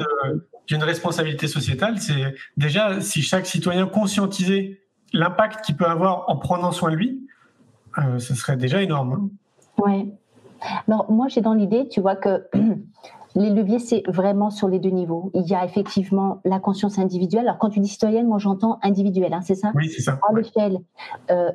[0.67, 4.81] d'une responsabilité sociétale, c'est déjà si chaque citoyen conscientisait
[5.13, 7.27] l'impact qu'il peut avoir en prenant soin de lui,
[7.99, 9.13] euh, ce serait déjà énorme.
[9.13, 9.83] Hein.
[9.83, 10.07] Ouais.
[10.87, 12.47] Alors moi j'ai dans l'idée, tu vois que
[13.35, 15.31] les leviers c'est vraiment sur les deux niveaux.
[15.33, 17.47] Il y a effectivement la conscience individuelle.
[17.47, 19.71] Alors quand tu dis citoyenne, moi j'entends individuelle, hein, c'est ça?
[19.75, 20.19] Oui, c'est ça.
[20.27, 20.79] À l'échelle
[21.31, 21.51] euh,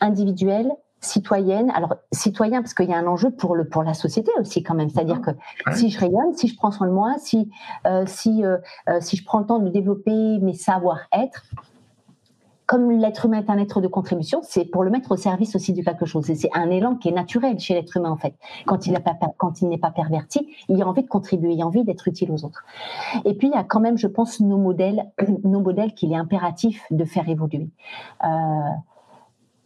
[0.00, 1.70] individuelle, citoyenne.
[1.70, 4.74] Alors citoyen parce qu'il y a un enjeu pour le pour la société aussi quand
[4.74, 4.88] même.
[4.88, 5.30] C'est-à-dire que
[5.72, 7.50] si je rayonne, si je prends soin de moi, si
[7.86, 8.58] euh, si euh,
[9.00, 11.44] si je prends le temps de développer mes savoir-être,
[12.66, 15.72] comme l'être humain est un être de contribution, c'est pour le mettre au service aussi
[15.72, 16.28] de quelque chose.
[16.30, 18.34] Et c'est un élan qui est naturel chez l'être humain en fait.
[18.66, 19.16] Quand il n'est pas,
[19.62, 22.64] il perverti, il a envie de contribuer, il a envie d'être utile aux autres.
[23.24, 25.04] Et puis il y a quand même, je pense, nos modèles,
[25.44, 27.68] nos modèles qu'il est impératif de faire évoluer.
[28.24, 28.28] Euh,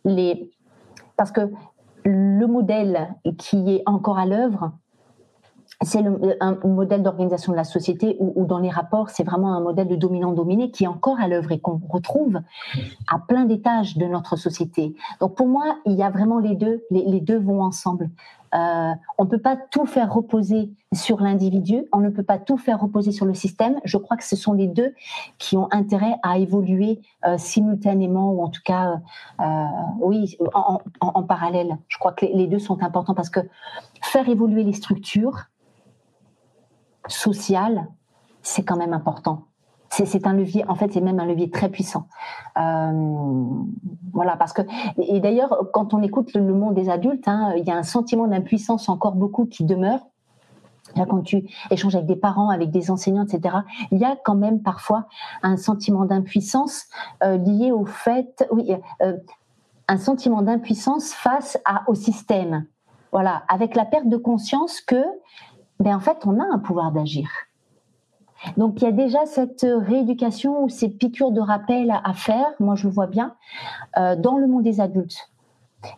[0.05, 0.51] les,
[1.17, 1.51] parce que
[2.05, 4.73] le modèle qui est encore à l'œuvre,
[5.83, 6.05] c'est
[6.41, 9.97] un modèle d'organisation de la société où, dans les rapports, c'est vraiment un modèle de
[9.97, 12.41] dominant-dominé qui est encore à l'œuvre et qu'on retrouve
[13.09, 14.95] à plein d'étages de notre société.
[15.21, 18.11] Donc pour moi, il y a vraiment les deux, les, deux vont ensemble.
[18.55, 22.59] Euh, on ne peut pas tout faire reposer sur l'individu, on ne peut pas tout
[22.59, 23.81] faire reposer sur le système.
[23.85, 24.93] Je crois que ce sont les deux
[25.39, 29.01] qui ont intérêt à évoluer euh, simultanément ou en tout cas,
[29.41, 29.65] euh,
[30.01, 31.79] oui, en, parallèle.
[31.89, 33.41] Je crois que les deux sont importants parce que
[34.03, 35.47] faire évoluer les structures,
[37.09, 37.89] social,
[38.43, 39.45] c'est quand même important.
[39.93, 42.07] C'est un levier, en fait, c'est même un levier très puissant.
[42.57, 43.45] Euh,
[44.13, 44.63] voilà, parce que,
[44.99, 48.29] et d'ailleurs, quand on écoute le, monde des adultes, hein, il y a un sentiment
[48.29, 49.99] d'impuissance encore beaucoup qui demeure.
[50.95, 53.57] quand tu échanges avec des parents, avec des enseignants, etc.,
[53.91, 55.07] il y a quand même parfois
[55.43, 56.85] un sentiment d'impuissance
[57.25, 59.17] euh, lié au fait, oui, euh,
[59.89, 62.65] un sentiment d'impuissance face à, au système.
[63.11, 65.03] Voilà, avec la perte de conscience que
[65.81, 67.29] ben en fait, on a un pouvoir d'agir.
[68.57, 72.75] Donc il y a déjà cette rééducation ou ces piqûres de rappel à, faire, moi
[72.75, 73.35] je le vois bien,
[73.99, 75.31] euh, dans le monde des adultes.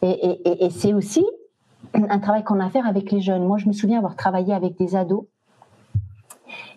[0.01, 1.25] Et, et c'est aussi
[1.95, 3.45] un travail qu'on a à faire avec les jeunes.
[3.45, 5.25] Moi je me souviens avoir travaillé avec des ados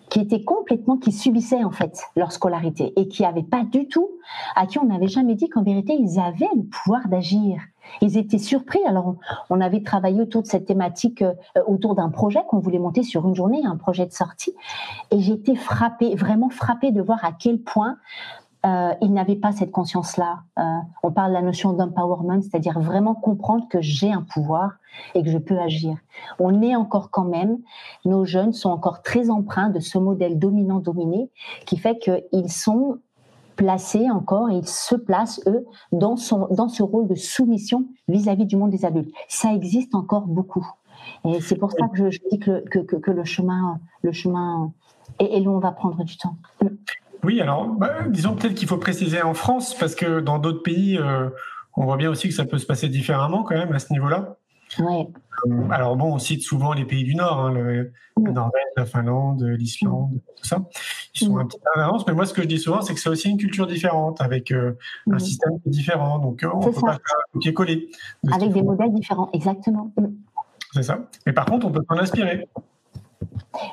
[0.10, 4.10] qui étaient complètement, qui subissaient en fait leur scolarité et qui n'avaient pas du tout,
[4.56, 7.62] à qui on n'avait jamais dit qu'en vérité ils avaient le pouvoir d'agir.
[8.02, 8.80] Ils étaient surpris.
[8.88, 9.16] Alors,
[9.50, 11.34] on avait travaillé autour de cette thématique, euh,
[11.68, 14.54] autour d'un projet qu'on voulait monter sur une journée, un projet de sortie.
[15.12, 17.98] Et j'étais frappée, vraiment frappée de voir à quel point
[18.66, 20.40] euh, ils n'avaient pas cette conscience-là.
[20.58, 20.64] Euh,
[21.04, 24.78] on parle de la notion d'empowerment, c'est-à-dire vraiment comprendre que j'ai un pouvoir
[25.14, 25.98] et que je peux agir.
[26.40, 27.60] On est encore quand même,
[28.06, 31.30] nos jeunes sont encore très empreints de ce modèle dominant-dominé
[31.68, 32.98] qui fait qu'ils sont
[33.56, 38.58] placés encore, ils se placent, eux, dans, son, dans ce rôle de soumission vis-à-vis du
[38.58, 39.14] monde des adultes.
[39.28, 40.66] Ça existe encore beaucoup.
[41.26, 44.72] Et c'est pour ça que je, dis que, que, que, le chemin, le chemin
[45.20, 46.38] est, long, va prendre du temps.
[47.24, 50.98] Oui, alors, bah, disons peut-être qu'il faut préciser en France, parce que dans d'autres pays,
[50.98, 51.30] euh,
[51.76, 54.38] on voit bien aussi que ça peut se passer différemment quand même à ce niveau-là.
[54.80, 55.08] Ouais.
[55.70, 60.22] Alors bon, on cite souvent les pays du Nord, hein, le, Norvège, la Finlande, l'Islande,
[60.38, 60.64] tout ça.
[61.14, 62.94] Ils sont un petit peu en avance, mais moi ce que je dis souvent, c'est
[62.94, 64.78] que c'est aussi une culture différente, avec euh,
[65.12, 66.20] un système différent.
[66.20, 67.90] Donc euh, on ne peut pas faire un copier-coller.
[68.32, 69.94] Avec des modèles différents, exactement.
[70.74, 71.00] C'est ça.
[71.26, 72.48] Mais par contre, on peut s'en inspirer.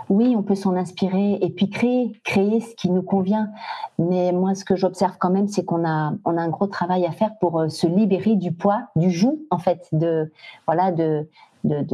[0.08, 3.50] Oui, on peut s'en inspirer et puis créer, créer ce qui nous convient.
[3.98, 7.06] Mais moi, ce que j'observe quand même, c'est qu'on a, on a un gros travail
[7.06, 10.32] à faire pour euh, se libérer du poids, du joug, en fait, de,
[10.66, 11.28] voilà, de,
[11.64, 11.84] de,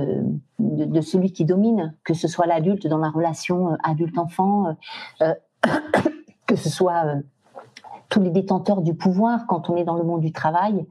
[0.58, 4.76] de, celui qui domine, que ce soit l'adulte dans la relation euh, adulte-enfant,
[5.22, 5.34] euh,
[6.46, 7.04] que ce soit
[8.08, 10.86] tous les détenteurs du pouvoir quand on est dans le monde du travail,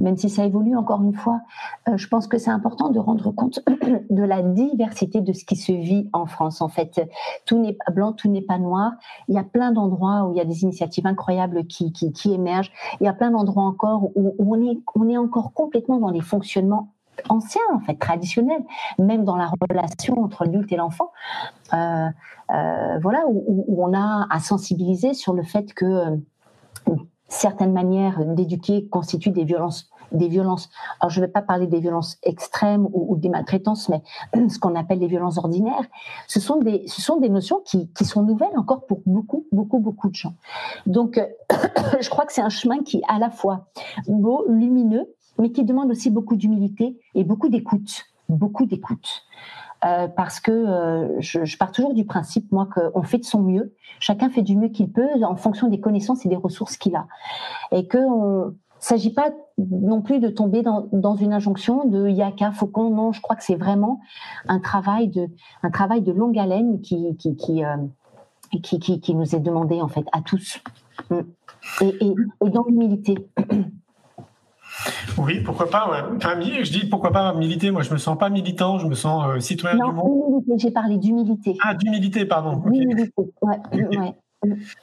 [0.00, 1.40] même si ça évolue encore une fois,
[1.88, 3.60] euh, je pense que c'est important de rendre compte
[4.10, 6.60] de la diversité de ce qui se vit en France.
[6.60, 7.00] En fait,
[7.44, 8.92] tout n'est pas blanc, tout n'est pas noir.
[9.28, 12.32] Il y a plein d'endroits où il y a des initiatives incroyables qui, qui, qui
[12.32, 12.72] émergent.
[13.00, 16.20] Il y a plein d'endroits encore où, on, est, on est encore complètement dans des
[16.20, 16.94] fonctionnements
[17.28, 18.64] anciens, en fait, traditionnels,
[18.98, 21.12] même dans la relation entre l'adulte et l'enfant.
[21.72, 22.08] Euh,
[22.50, 26.18] euh, voilà, où, où, on a à sensibiliser sur le fait que
[27.34, 30.70] certaines manières d'éduquer constituent des violences des violences.
[31.00, 34.02] Alors, je ne vais pas parler des violences extrêmes ou, des maltraitances, mais
[34.48, 35.84] ce qu'on appelle les violences ordinaires.
[36.28, 39.78] Ce sont des, ce sont des notions qui, qui sont nouvelles encore pour beaucoup, beaucoup,
[39.78, 40.34] beaucoup de gens.
[40.86, 41.20] Donc,
[42.00, 43.66] je crois que c'est un chemin qui est à la fois
[44.06, 48.04] beau, lumineux, mais qui demande aussi beaucoup d'humilité et beaucoup d'écoute.
[48.28, 49.24] Beaucoup d'écoute.
[49.84, 53.74] Euh, parce que euh, je, pars toujours du principe, moi, qu'on fait de son mieux.
[54.00, 57.06] Chacun fait du mieux qu'il peut en fonction des connaissances et des ressources qu'il a.
[57.70, 62.90] Et que on s'agit pas non plus de tomber dans, une injonction de yaka, faucon.
[62.90, 64.00] Non, je crois que c'est vraiment
[64.48, 65.28] un travail de,
[65.62, 67.76] un travail de longue haleine qui, qui, qui, euh,
[68.62, 70.60] qui, qui, nous est demandé, en fait, à tous.
[71.10, 71.20] Mm.
[71.82, 73.16] Et, et dans l'humilité.
[75.18, 75.90] Oui, pourquoi pas.
[75.90, 76.64] Ouais.
[76.64, 77.70] je dis pourquoi pas militer.
[77.70, 80.42] Moi, je me sens pas militant, je me sens euh, citoyen du monde.
[80.56, 81.56] J'ai parlé d'humilité.
[81.62, 82.56] Ah, d'humilité, pardon.
[82.68, 84.14] D'humilité, ouais.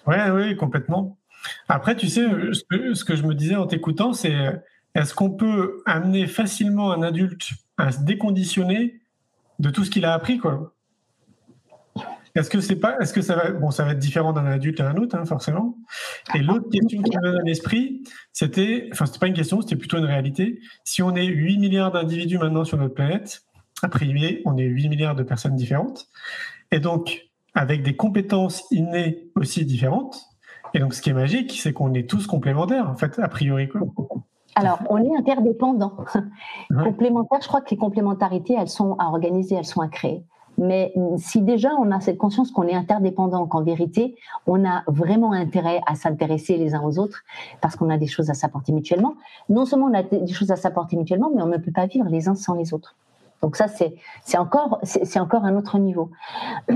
[0.07, 0.29] ouais.
[0.31, 1.17] oui, complètement.
[1.67, 4.35] Après, tu sais, ce que, ce que je me disais en t'écoutant, c'est
[4.95, 9.01] est-ce qu'on peut amener facilement un adulte à se déconditionner
[9.59, 10.73] de tout ce qu'il a appris, quoi?
[12.35, 14.79] Est-ce que c'est pas, est-ce que ça va, bon, ça va être différent d'un adulte
[14.79, 15.77] à un autre, hein, forcément.
[16.33, 19.75] Et l'autre question qui me donne à l'esprit, c'était, enfin, c'était pas une question, c'était
[19.75, 20.59] plutôt une réalité.
[20.83, 23.43] Si on est 8 milliards d'individus maintenant sur notre planète,
[23.83, 26.07] a priori, on est 8 milliards de personnes différentes,
[26.71, 30.21] et donc avec des compétences innées aussi différentes.
[30.73, 33.67] Et donc, ce qui est magique, c'est qu'on est tous complémentaires, en fait, a priori.
[34.55, 35.97] Alors, on est interdépendants.
[36.69, 40.23] Complémentaires, je crois que les complémentarités, elles sont à organiser, elles sont à créer.
[40.61, 45.31] Mais si déjà on a cette conscience qu'on est interdépendant, qu'en vérité, on a vraiment
[45.31, 47.23] intérêt à s'intéresser les uns aux autres
[47.61, 49.15] parce qu'on a des choses à s'apporter mutuellement,
[49.49, 52.07] non seulement on a des choses à s'apporter mutuellement, mais on ne peut pas vivre
[52.09, 52.95] les uns sans les autres.
[53.41, 54.79] Donc ça, c'est encore,
[55.15, 56.11] encore un autre niveau.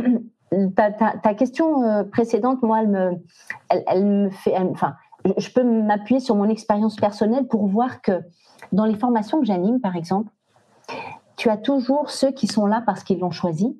[0.75, 3.11] Ta, ta, question euh, précédente, moi, elle me,
[3.69, 4.93] elle, me fait, enfin,
[5.37, 8.21] je peux m'appuyer sur mon expérience personnelle pour voir que
[8.71, 10.31] dans les formations que j'anime, par exemple,
[11.37, 13.77] tu as toujours ceux qui sont là parce qu'ils l'ont choisi,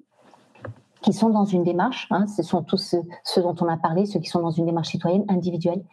[1.02, 2.78] qui sont dans une démarche, hein, ce sont tous
[3.24, 5.84] ceux, dont on a parlé, ceux qui sont dans une démarche citoyenne individuelle,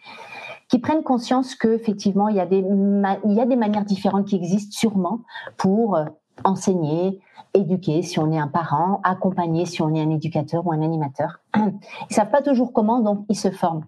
[0.68, 5.20] qui prennent conscience qu'effectivement, il, il y a des manières différentes qui existent sûrement
[5.58, 6.06] pour euh,
[6.44, 7.20] enseigner,
[7.54, 11.40] éduquer si on est un parent, accompagner si on est un éducateur ou un animateur.
[11.56, 13.84] Ils ne savent pas toujours comment, donc ils se forment.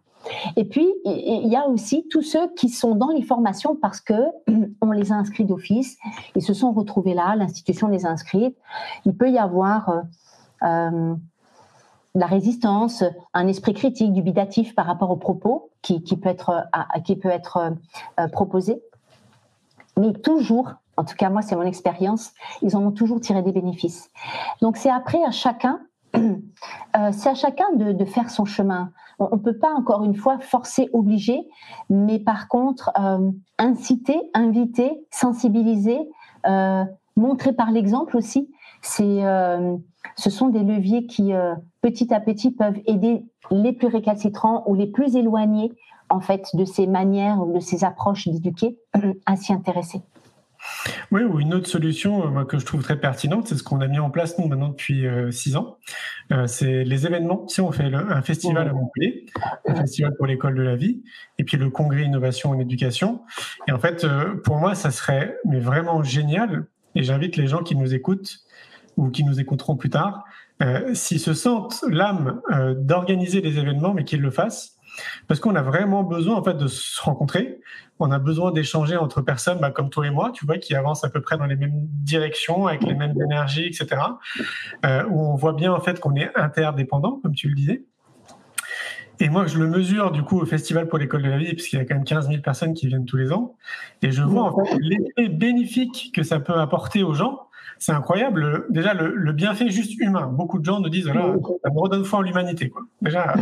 [0.56, 4.14] Et puis, il y a aussi tous ceux qui sont dans les formations parce que
[4.80, 5.98] on les a inscrits d'office,
[6.34, 8.54] ils se sont retrouvés là, l'institution les a inscrits.
[9.04, 10.00] Il peut y avoir euh,
[10.62, 11.14] euh,
[12.14, 16.68] la résistance, un esprit critique, dubitatif par rapport aux propos qui, peut être,
[17.04, 17.72] qui peut être
[18.20, 18.80] euh, proposé.
[19.98, 22.32] Mais toujours, en tout cas moi c'est mon expérience,
[22.62, 24.10] ils en ont toujours tiré des bénéfices.
[24.62, 25.80] Donc c'est après à chacun
[26.16, 28.92] euh, c'est à chacun de, faire son chemin.
[29.18, 31.48] On ne peut pas, encore une fois, forcer, obliger,
[31.90, 35.98] mais par contre, euh, inciter, inviter, sensibiliser,
[36.46, 36.85] euh,
[37.16, 38.50] montrer par l'exemple aussi.
[38.83, 39.22] C'est,
[40.16, 41.33] ce sont des leviers qui,
[41.81, 45.72] petit à petit, peuvent aider les plus récalcitrants ou les plus éloignés,
[46.11, 48.79] en fait, de ces manières ou de ces approches d'éduquer
[49.27, 50.03] à s'y intéresser.
[51.11, 53.87] Oui, ou une autre solution euh, que je trouve très pertinente, c'est ce qu'on a
[53.87, 55.79] mis en place nous maintenant depuis euh, six ans.
[56.33, 57.47] Euh, c'est les événements.
[57.49, 59.27] Si on fait un festival à Montpellier,
[59.66, 61.03] un festival pour l'école de la vie,
[61.38, 63.23] et puis le congrès innovation en éducation.
[63.68, 64.07] Et en fait,
[64.44, 66.66] pour moi, ça serait mais vraiment génial.
[66.94, 68.40] Et j'invite les gens qui nous écoutent
[68.97, 70.25] ou qui nous écouteront plus tard,
[70.92, 72.40] s'ils se sentent l'âme
[72.77, 74.73] d'organiser des événements, mais qu'ils le fassent
[75.28, 77.61] parce qu'on a vraiment besoin en fait de se rencontrer.
[77.98, 81.04] On a besoin d'échanger entre personnes bah, comme toi et moi, tu vois, qui avancent
[81.04, 84.02] à peu près dans les mêmes directions, avec les mêmes énergies, etc.
[84.85, 87.85] Euh, où on voit bien en fait qu'on est interdépendant, comme tu le disais.
[89.20, 91.78] Et moi, je le mesure du coup au Festival pour l'école de la vie, puisqu'il
[91.78, 93.57] y a quand même 15 000 personnes qui viennent tous les ans.
[94.02, 97.46] Et je vois en fait l'effet bénéfique que ça peut apporter aux gens
[97.85, 98.64] c'est incroyable.
[98.70, 100.27] Déjà, le, bienfait juste humain.
[100.33, 102.73] Beaucoup de gens nous disent, voilà, ça me redonne foi en l'humanité.
[103.03, 103.35] Déjà,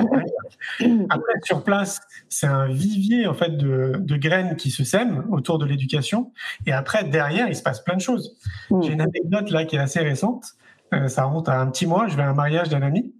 [1.10, 5.64] après, sur place, c'est un vivier en fait de, graines qui se sèment autour de
[5.64, 6.32] l'éducation.
[6.66, 8.36] Et après, derrière, il se passe plein de choses.
[8.80, 10.56] J'ai une anecdote là qui est assez récente.
[10.92, 12.08] Euh, ça remonte à un petit mois.
[12.08, 13.14] Je vais à un mariage d'un ami.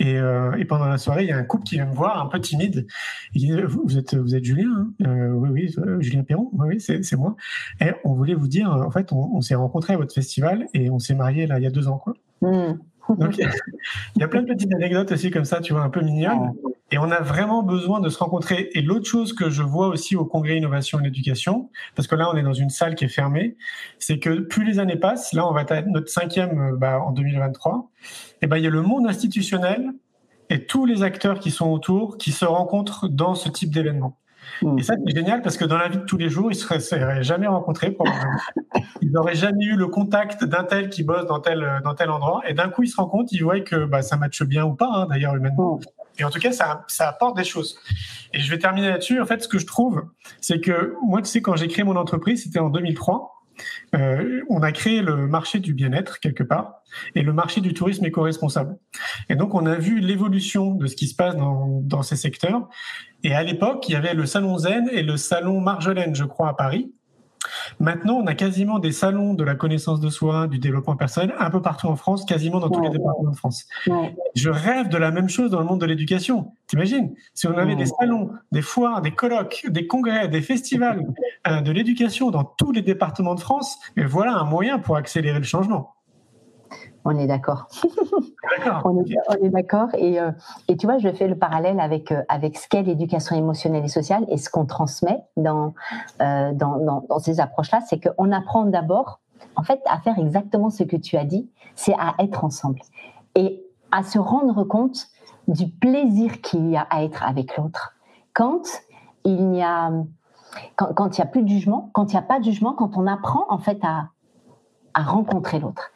[0.00, 2.26] Euh, et, pendant la soirée, il y a un couple qui vient me voir, un
[2.26, 2.86] peu timide.
[3.34, 5.06] Il dit Vous êtes, vous êtes Julien hein?
[5.06, 7.36] Euh, Oui, oui, euh, Julien Perron, oui, oui c'est moi.
[7.80, 10.98] Et on voulait vous dire En fait, on, s'est rencontrés à votre festival et on
[10.98, 11.98] s'est mariés là, il y a deux ans.
[11.98, 12.14] Quoi.
[12.42, 12.78] Mmh.
[13.18, 16.00] Donc, il y a plein de petites anecdotes aussi comme ça, tu vois, un peu
[16.00, 16.52] mignonnes.
[16.92, 18.70] Et on a vraiment besoin de se rencontrer.
[18.74, 22.30] Et l'autre chose que je vois aussi au Congrès Innovation et Éducation, parce que là,
[22.32, 23.56] on est dans une salle qui est fermée,
[23.98, 27.90] c'est que plus les années passent, là, on va être notre cinquième bah, en 2023,
[28.42, 29.92] et ben, il y a le monde institutionnel
[30.48, 34.16] et tous les acteurs qui sont autour qui se rencontrent dans ce type d'événement.
[34.62, 34.78] Hmm.
[34.78, 36.60] Et ça, c'est génial parce que dans la vie de tous les jours, ils ne
[36.60, 37.96] se seraient jamais rencontrés.
[39.02, 42.42] Ils n'auraient jamais eu le contact d'un tel qui bosse dans tel, dans tel endroit.
[42.46, 44.74] Et d'un coup, ils se rendent compte, ils voient que bah, ça matche bien ou
[44.74, 45.76] pas, hein, d'ailleurs, humainement.
[45.76, 46.00] Hmm.
[46.18, 47.78] Et en tout cas, ça, ça apporte des choses.
[48.34, 49.20] Et je vais terminer là-dessus.
[49.20, 50.04] En fait, ce que je trouve,
[50.40, 53.36] c'est que moi, tu sais, quand j'ai créé mon entreprise, c'était en 2003.
[53.94, 56.82] Euh, on a créé le marché du bien-être quelque part
[57.14, 58.78] et le marché du tourisme éco-responsable.
[59.28, 62.68] Et donc, on a vu l'évolution de ce qui se passe dans, dans ces secteurs.
[63.22, 66.48] Et à l'époque, il y avait le salon Zen et le salon Marjolaine, je crois,
[66.48, 66.92] à Paris.
[67.78, 71.50] Maintenant, on a quasiment des salons de la connaissance de soi, du développement personnel, un
[71.50, 73.66] peu partout en France, quasiment dans tous les départements de France.
[74.34, 76.52] Je rêve de la même chose dans le monde de l'éducation.
[76.66, 77.14] T'imagines?
[77.34, 81.06] Si on avait des salons, des foires, des colloques, des congrès, des festivals
[81.46, 85.38] euh, de l'éducation dans tous les départements de France, mais voilà un moyen pour accélérer
[85.38, 85.94] le changement.
[87.04, 87.68] On est d'accord.
[88.84, 89.88] on, est, d'accord.
[89.94, 90.30] Et, euh,
[90.68, 93.88] et, tu vois, je fais le parallèle avec, euh, avec ce qu'est l'éducation émotionnelle et
[93.88, 95.74] sociale et ce qu'on transmet dans,
[96.22, 99.20] euh, dans, dans, ces approches-là, c'est qu'on apprend d'abord,
[99.56, 102.80] en fait, à faire exactement ce que tu as dit, c'est à être ensemble.
[103.34, 103.62] Et
[103.92, 105.06] à se rendre compte
[105.48, 107.94] du plaisir qu'il y a à être avec l'autre.
[108.34, 108.62] Quand
[109.24, 109.90] il n'y a,
[110.76, 112.96] quand, quand il a plus de jugement, quand il n'y a pas de jugement, quand
[112.96, 114.08] on apprend en fait à,
[114.94, 115.90] à rencontrer l'autre.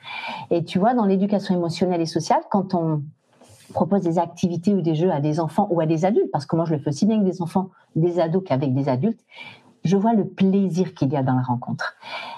[0.51, 3.03] Et tu vois, dans l'éducation émotionnelle et sociale, quand on
[3.73, 6.57] propose des activités ou des jeux à des enfants ou à des adultes, parce que
[6.57, 9.21] moi je le fais aussi bien avec des enfants, des ados qu'avec des adultes,
[9.85, 11.95] je vois le plaisir qu'il y a dans la rencontre.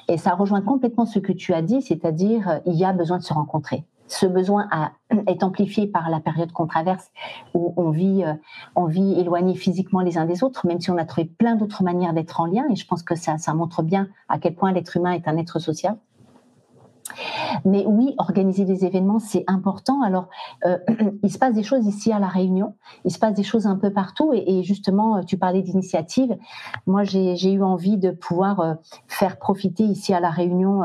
[0.08, 3.18] Et ça rejoint complètement ce que tu as dit, c'est-à-dire euh, il y a besoin
[3.18, 3.84] de se rencontrer.
[4.08, 4.68] Ce besoin
[5.26, 7.10] est amplifié par la période qu'on traverse,
[7.54, 8.34] où on vit, euh,
[8.74, 11.84] on vit éloigné physiquement les uns des autres, même si on a trouvé plein d'autres
[11.84, 12.64] manières d'être en lien.
[12.70, 15.58] Et je pense que ça montre bien à quel point l'être humain est un être
[15.58, 15.96] social.
[17.66, 20.00] Mais oui, organiser des événements, c'est important.
[20.02, 20.28] Alors,
[20.64, 20.78] euh,
[21.24, 23.74] il se passe des choses ici à La Réunion, il se passe des choses un
[23.74, 24.32] peu partout.
[24.32, 26.36] Et, justement, euh, tu parlais d'initiative.
[26.86, 28.74] Moi, j'ai eu envie de pouvoir euh,
[29.08, 30.82] faire profiter ici à La Réunion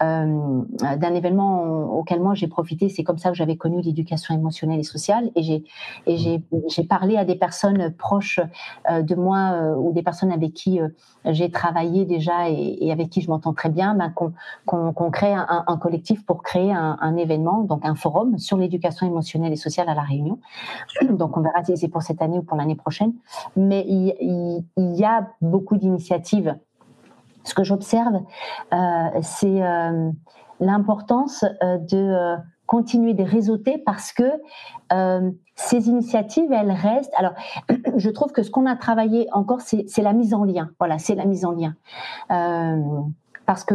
[0.00, 1.62] d'un événement
[1.92, 2.88] auquel moi j'ai profité.
[2.88, 5.30] C'est comme ça que j'avais connu l'éducation émotionnelle et sociale.
[5.34, 5.64] Et
[6.06, 8.38] j'ai parlé à des personnes proches
[8.88, 10.78] de moi ou des personnes avec qui
[11.24, 14.12] j'ai travaillé déjà et, avec qui je m'entends très bien, ben,
[14.66, 19.52] qu'on crée un, un, collectif pour créer un, événement, donc un forum sur l'éducation émotionnelle
[19.52, 20.38] et sociale à La Réunion.
[21.10, 23.12] Donc on verra si c'est pour cette année ou pour l'année prochaine.
[23.56, 26.56] Mais il, y a beaucoup d'initiatives.
[27.44, 28.20] Ce que j'observe,
[28.72, 30.10] euh, c'est euh,
[30.60, 34.30] l'importance euh, de continuer de réseauter parce que
[35.56, 37.12] ces initiatives, elles restent.
[37.16, 37.32] Alors,
[37.96, 40.70] je trouve que ce qu'on a travaillé encore, c'est la mise en lien.
[40.78, 41.74] Voilà, c'est la mise en lien.
[43.46, 43.74] Parce que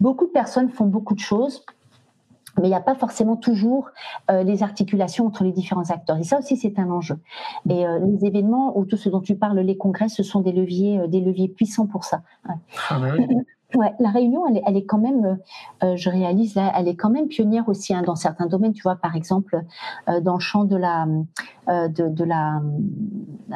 [0.00, 1.64] beaucoup de personnes font beaucoup de choses,
[2.58, 3.90] mais il n'y a pas forcément toujours
[4.30, 6.18] euh, les articulations entre les différents acteurs.
[6.18, 7.18] Et ça aussi, c'est un enjeu.
[7.68, 10.52] Et euh, les événements ou tout ce dont tu parles, les congrès, ce sont des
[10.52, 12.22] leviers, euh, des leviers puissants pour ça.
[12.90, 13.36] Ah ben oui.
[13.74, 15.34] Ouais, la Réunion, elle est, elle est quand même, euh,
[15.84, 18.72] euh, je réalise là, elle est quand même pionnière aussi hein, dans certains domaines.
[18.72, 19.62] Tu vois, par exemple,
[20.08, 21.06] euh, dans le champ de la,
[21.68, 22.60] euh, de, de, la,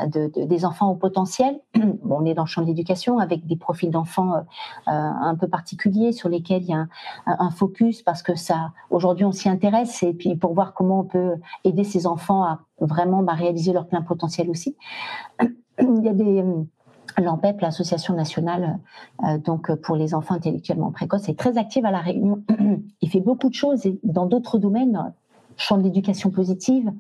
[0.07, 1.61] de, de, des enfants au potentiel.
[1.75, 4.43] bon, on est dans le champ de l'éducation avec des profils d'enfants euh,
[4.87, 6.89] un peu particuliers sur lesquels il y a un,
[7.27, 11.05] un focus parce que ça, aujourd'hui, on s'y intéresse et puis pour voir comment on
[11.05, 14.77] peut aider ces enfants à vraiment bah, réaliser leur plein potentiel aussi.
[15.81, 16.43] il y a des
[17.19, 18.79] L'AMPEP, l'Association nationale
[19.25, 22.43] euh, donc pour les enfants intellectuellement précoces, est très active à la Réunion.
[23.01, 25.13] Il fait beaucoup de choses dans d'autres domaines,
[25.57, 26.93] champ de l'éducation positive,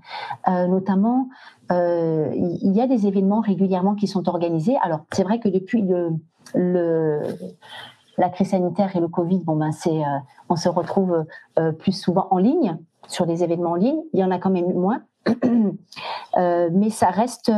[0.48, 1.28] euh, notamment,
[1.72, 4.76] euh, il y a des événements régulièrement qui sont organisés.
[4.82, 5.84] Alors c'est vrai que depuis
[6.54, 11.24] la crise sanitaire et le Covid, bon ben c'est, euh, on se retrouve
[11.58, 14.00] euh, plus souvent en ligne sur des événements en ligne.
[14.12, 15.02] Il y en a quand même moins.
[16.36, 17.50] Euh, mais ça reste,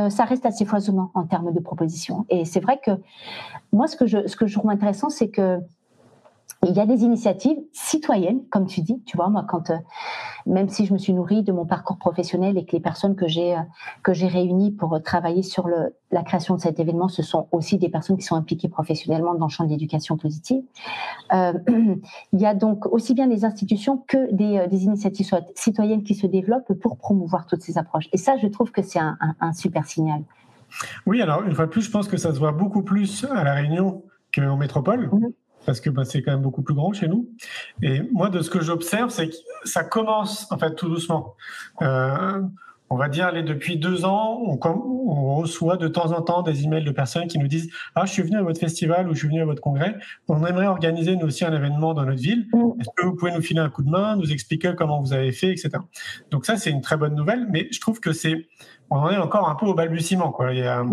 [0.45, 2.25] assez foisonnant en termes de propositions.
[2.29, 2.91] Et c'est vrai que
[3.73, 5.59] moi, ce que je, ce que je trouve intéressant, c'est que
[6.65, 9.77] il y a des initiatives citoyennes, comme tu dis, tu vois, moi, quand, euh,
[10.45, 13.27] même si je me suis nourrie de mon parcours professionnel et que les personnes que
[13.27, 13.61] j'ai, euh,
[14.03, 17.47] que j'ai réunies pour euh, travailler sur le, la création de cet événement, ce sont
[17.51, 20.63] aussi des personnes qui sont impliquées professionnellement dans le champ de l'éducation positive.
[21.33, 21.53] Euh,
[22.33, 26.27] il y a donc aussi bien des institutions que des, des, initiatives citoyennes qui se
[26.27, 28.09] développent pour promouvoir toutes ces approches.
[28.13, 30.23] Et ça, je trouve que c'est un, un, un super signal.
[31.05, 33.43] Oui, alors une fois de plus, je pense que ça se voit beaucoup plus à
[33.43, 35.09] La Réunion qu'en métropole.
[35.11, 35.27] Mmh
[35.69, 37.29] parce que bah, c'est quand même beaucoup plus grand chez nous.
[37.83, 41.35] Et moi, de ce que j'observe, c'est que ça commence en fait tout doucement.
[41.83, 42.41] Euh,
[42.89, 46.83] on va dire, depuis deux ans, on, on, reçoit de temps en temps des emails
[46.83, 49.27] de personnes qui nous disent Ah, je suis venu à votre festival ou je suis
[49.27, 49.95] venu à votre congrès.
[50.27, 52.47] On aimerait organiser nous aussi un événement dans notre ville.
[52.51, 52.81] Mm.
[52.81, 55.31] Est-ce que vous pouvez nous filer un coup de main, nous expliquer comment vous avez
[55.31, 55.69] fait, etc.
[56.31, 58.47] Donc, ça, c'est une très bonne nouvelle, mais je trouve que c'est.
[58.89, 60.31] On en est encore un peu au balbutiement.
[60.31, 60.51] Quoi.
[60.51, 60.83] Il y a,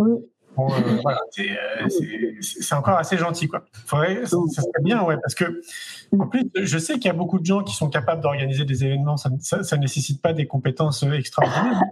[0.56, 1.88] Bon, euh, voilà, euh,
[2.40, 3.64] c'est encore assez gentil, quoi.
[3.86, 5.60] Faudrait, ça, ça, serait bien, ouais, parce que
[6.18, 8.84] en plus, je sais qu'il y a beaucoup de gens qui sont capables d'organiser des
[8.84, 9.16] événements.
[9.16, 11.82] Ça, ça, nécessite pas des compétences euh, extraordinaires.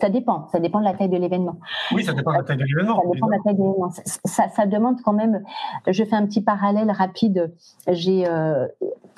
[0.00, 1.60] Ça dépend, ça dépend de la taille de l'événement.
[1.92, 2.96] Oui, ça dépend de la taille de l'événement.
[2.96, 3.90] Ça dépend de la taille de l'événement.
[4.24, 5.44] Ça, ça, demande quand même.
[5.86, 7.54] Je fais un petit parallèle rapide.
[7.86, 8.66] J'ai, euh,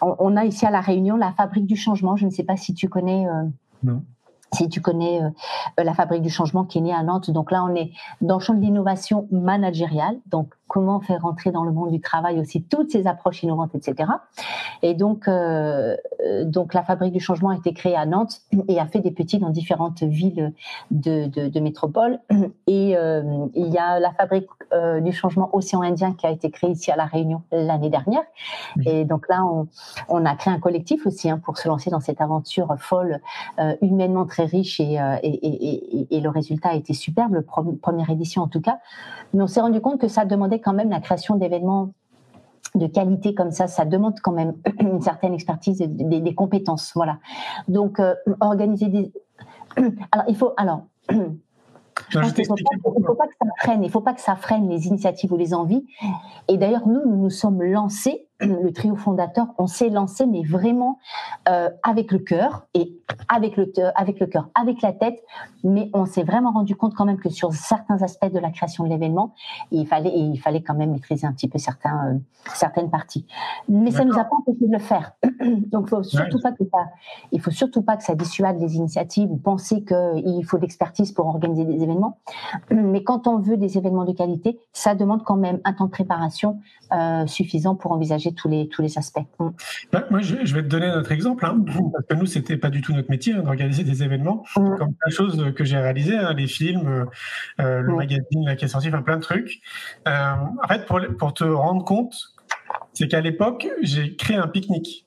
[0.03, 2.17] on, on, a ici à la Réunion la Fabrique du Changement.
[2.17, 3.27] Je ne sais pas si tu connais.
[3.27, 3.45] Euh,
[3.83, 4.03] non
[4.55, 7.31] si tu connais euh, la fabrique du changement qui est née à Nantes.
[7.31, 10.17] Donc là, on est dans le champ de l'innovation managériale.
[10.27, 14.11] Donc comment faire rentrer dans le monde du travail aussi toutes ces approches innovantes, etc.
[14.83, 15.97] Et donc, euh,
[16.47, 19.39] donc la fabrique du changement a été créée à Nantes et a fait des petits
[19.39, 20.53] dans différentes villes
[20.91, 22.19] de, de, de métropole.
[22.67, 26.51] Et euh, il y a la fabrique euh, du changement Océan Indien qui a été
[26.51, 28.23] créée ici à La Réunion l'année dernière.
[28.85, 29.69] Et donc là, on,
[30.09, 33.21] on, a créé un collectif aussi hein, pour se lancer dans cette aventure folle,
[33.61, 37.43] euh, humainement très riche et, euh, et, et, et, le résultat a été superbe,
[37.83, 38.79] première édition en tout cas.
[39.33, 41.91] Mais on s'est rendu compte que ça demandait quand même la création d'événements
[42.75, 46.93] de qualité comme ça, ça demande quand même une certaine expertise et des, compétences.
[46.95, 47.19] Voilà.
[47.69, 49.13] Donc, euh, organiser des.
[50.13, 50.53] Alors, il faut.
[50.57, 50.83] Alors.
[52.13, 55.33] il ne faut, pas que ça freine, il faut pas que ça freine les initiatives
[55.33, 55.87] ou les envies.
[56.49, 60.99] Et d'ailleurs, nous, nous nous sommes lancés le trio fondateur, on s'est lancé, mais vraiment
[61.49, 62.97] euh, avec le cœur et
[63.29, 65.23] avec le avec le cœur, avec la tête.
[65.63, 68.85] Mais on s'est vraiment rendu compte quand même que sur certains aspects de la création
[68.85, 69.35] de l'événement,
[69.71, 72.19] il fallait il fallait quand même maîtriser un petit peu certains euh,
[72.53, 73.27] certaines parties.
[73.69, 75.13] Mais ça nous a pas empêché de le faire.
[75.73, 76.87] Donc, faut surtout pas que ça,
[77.33, 81.13] il faut surtout pas que ça dissuade les initiatives ou penser qu'il faut de l'expertise
[81.13, 82.19] pour organiser des événements.
[82.71, 85.91] Mais quand on veut des événements de qualité, ça demande quand même un temps de
[85.91, 86.61] préparation
[86.93, 89.21] euh, suffisant pour envisager tous les, tous les aspects.
[89.93, 91.63] Bah, moi, je, vais te donner notre exemple, hein,
[91.93, 94.77] parce que nous, c'était pas du tout notre métier hein, d'organiser des événements, mm.
[94.77, 97.05] comme plein de choses que j'ai réalisées, hein, les films, euh,
[97.61, 99.61] euh, le magazine là, qui est sorti, enfin plein de trucs.
[100.09, 102.15] Euh, en fait, pour, pour te rendre compte,
[102.93, 105.07] c'est qu'à l'époque, j'ai créé un pique-nique.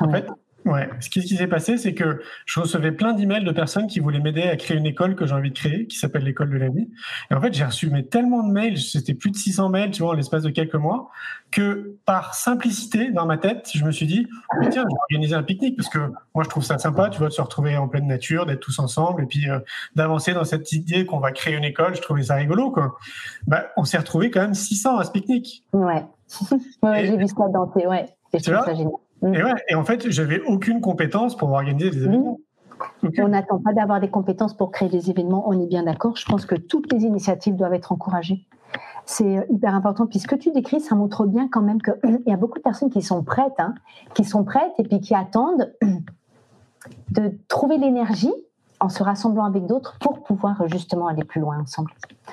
[0.00, 0.26] En fait,
[0.64, 0.88] Ouais.
[1.00, 4.42] Ce qui, s'est passé, c'est que je recevais plein d'emails de personnes qui voulaient m'aider
[4.42, 6.88] à créer une école que j'ai envie de créer, qui s'appelle l'école de la vie.
[7.30, 10.02] Et en fait, j'ai reçu mais tellement de mails, c'était plus de 600 mails, tu
[10.02, 11.10] vois, en l'espace de quelques mois,
[11.50, 14.28] que par simplicité dans ma tête, je me suis dit,
[14.60, 15.98] mais tiens, je vais organiser un pique-nique parce que
[16.34, 18.78] moi, je trouve ça sympa, tu vois, de se retrouver en pleine nature, d'être tous
[18.78, 19.58] ensemble et puis euh,
[19.96, 21.94] d'avancer dans cette idée qu'on va créer une école.
[21.96, 22.96] Je trouvais ça rigolo, quoi.
[23.46, 25.64] Bah, on s'est retrouvé quand même 600 à ce pique-nique.
[25.72, 26.04] Ouais.
[26.82, 28.06] ouais, j'ai vu ça dans tes, ouais.
[28.42, 28.64] Tu vois
[29.22, 29.34] Mm.
[29.34, 32.38] Et, ouais, et en fait, j'avais aucune compétence pour organiser des événements.
[33.18, 36.16] On n'attend pas d'avoir des compétences pour créer des événements, on est bien d'accord.
[36.16, 38.46] Je pense que toutes les initiatives doivent être encouragées.
[39.04, 40.06] C'est euh, hyper important.
[40.06, 42.62] Puis ce que tu décris, ça montre bien quand même qu'il y a beaucoup de
[42.62, 43.74] personnes qui sont prêtes, hein,
[44.14, 45.72] qui sont prêtes et puis qui attendent
[47.10, 48.32] de trouver l'énergie
[48.80, 51.92] en se rassemblant avec d'autres pour pouvoir justement aller plus loin ensemble.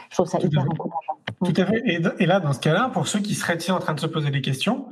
[0.10, 1.20] Je trouve ça hyper encourageant.
[1.44, 1.82] Tout à fait.
[1.86, 4.42] Et, là, dans ce cas-là, pour ceux qui seraient en train de se poser des
[4.42, 4.88] questions,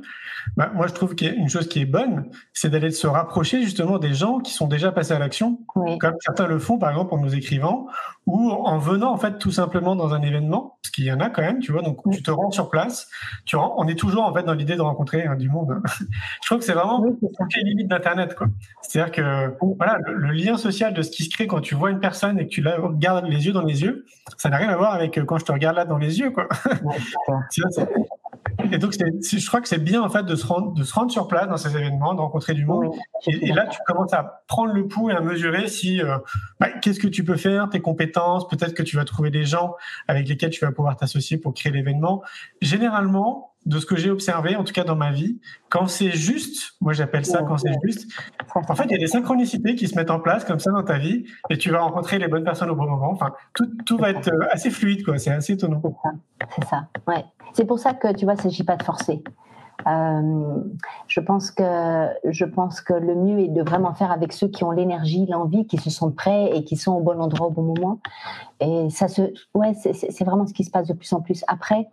[0.56, 4.14] bah, moi, je trouve qu'une chose qui est bonne, c'est d'aller se rapprocher justement des
[4.14, 7.34] gens qui sont déjà passés à l'action, comme certains le font, par exemple, en nous
[7.34, 7.86] écrivant,
[8.26, 11.30] ou en venant, en fait, tout simplement dans un événement, parce qu'il y en a
[11.30, 13.08] quand même, tu vois, donc tu te rends sur place,
[13.44, 15.80] tu rends, on est toujours, en fait, dans l'idée de rencontrer hein, du monde.
[16.42, 18.48] je trouve que c'est vraiment les limites d'Internet, quoi.
[18.82, 22.00] C'est-à-dire que, voilà, le, lien social de ce qui se crée quand tu vois une
[22.00, 24.04] personne et que tu la regardes les yeux dans les yeux,
[24.36, 26.48] ça n'a rien à voir avec quand je te regarde là dans les yeux, quoi.
[28.72, 31.10] Et donc, je crois que c'est bien en fait de se, rendre, de se rendre
[31.10, 32.92] sur place dans ces événements, de rencontrer du monde.
[33.26, 36.18] et, là, tu commences à prendre le pouls et à mesurer si euh,
[36.60, 38.48] bah, qu'est-ce que tu peux faire, tes compétences.
[38.48, 39.74] Peut-être que tu vas trouver des gens
[40.08, 42.22] avec lesquels tu vas pouvoir t'associer pour créer l'événement.
[42.60, 45.38] Généralement, de ce que j'ai observé, en tout cas dans ma vie,
[45.68, 48.10] quand c'est juste, moi j'appelle ça quand c'est juste,
[48.54, 50.82] en fait, il y a des synchronicités qui se mettent en place comme ça dans
[50.82, 53.12] ta vie et tu vas rencontrer les bonnes personnes au bon moment.
[53.12, 55.18] Enfin, tout, tout va être euh, assez fluide, quoi.
[55.18, 55.82] C'est assez étonnant.
[56.56, 57.26] C'est ça, ouais.
[57.52, 59.22] C'est pour ça que, tu vois, il ne s'agit pas de forcer.
[59.86, 60.62] Euh,
[61.06, 64.64] je pense que je pense que le mieux est de vraiment faire avec ceux qui
[64.64, 67.62] ont l'énergie, l'envie, qui se sont prêts et qui sont au bon endroit au bon
[67.62, 68.00] moment.
[68.60, 69.22] Et ça se,
[69.54, 71.44] ouais, c'est vraiment ce qui se passe de plus en plus.
[71.46, 71.88] Après,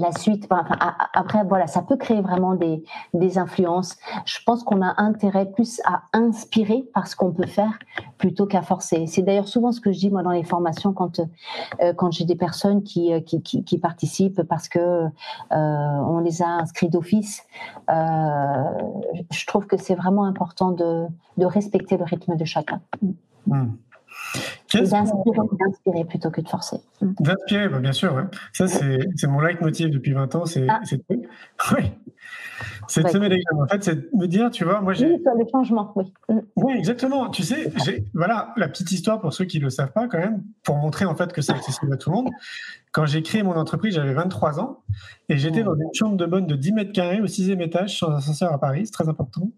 [0.00, 0.64] la suite, enfin,
[1.12, 2.82] après, voilà, ça peut créer vraiment des,
[3.14, 3.96] des influences.
[4.24, 7.78] Je pense qu'on a intérêt plus à inspirer par ce qu'on peut faire
[8.18, 9.06] plutôt qu'à forcer.
[9.06, 11.20] C'est d'ailleurs souvent ce que je dis moi dans les formations quand
[11.80, 15.08] euh, quand j'ai des personnes qui, euh, qui, qui, qui, participent parce que euh,
[15.50, 17.42] on les a inscrits d'office.
[17.88, 22.80] Je trouve que c'est vraiment important de, de respecter le rythme de chacun.
[23.46, 23.66] Mmh.
[24.74, 26.76] D'inspirer plutôt que de forcer.
[27.00, 28.26] D'inspirer, bah, bien sûr.
[28.52, 30.46] Ça, c'est mon leitmotiv depuis 20 ans.
[30.46, 30.80] C'est ah.
[31.72, 31.92] oui.
[32.88, 35.06] C'est de semer En fait, c'est de me dire, tu vois, moi j'ai.
[35.06, 36.12] Oui, le changement, oui.
[36.28, 36.38] Mm.
[36.56, 37.28] Oui, exactement.
[37.30, 37.72] Tu sais,
[38.14, 41.04] voilà la petite histoire pour ceux qui ne le savent pas, quand même, pour montrer
[41.04, 42.30] en fait que c'est accessible à tout le monde.
[42.92, 44.80] Quand j'ai créé mon entreprise, j'avais 23 ans
[45.28, 48.12] et j'étais dans une chambre de bonne de 10 mètres carrés au sixième étage sans
[48.12, 48.86] ascenseur à Paris.
[48.86, 49.50] C'est très important.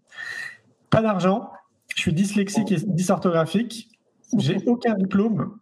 [0.89, 1.49] Pas d'argent.
[1.95, 3.89] Je suis dyslexique et dysorthographique.
[4.37, 5.57] J'ai aucun diplôme.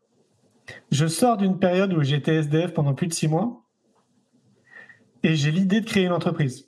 [0.91, 3.63] Je sors d'une période où j'étais SDF pendant plus de six mois
[5.23, 6.65] et j'ai l'idée de créer une entreprise.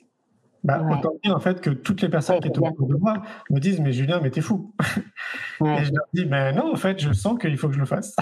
[0.62, 3.58] Bah, Autant dire en fait que toutes les personnes qui étaient autour de moi me
[3.58, 4.74] disent Mais Julien, mais t'es fou.
[5.64, 7.86] Et je leur dis Mais non, en fait, je sens qu'il faut que je le
[7.86, 8.14] fasse.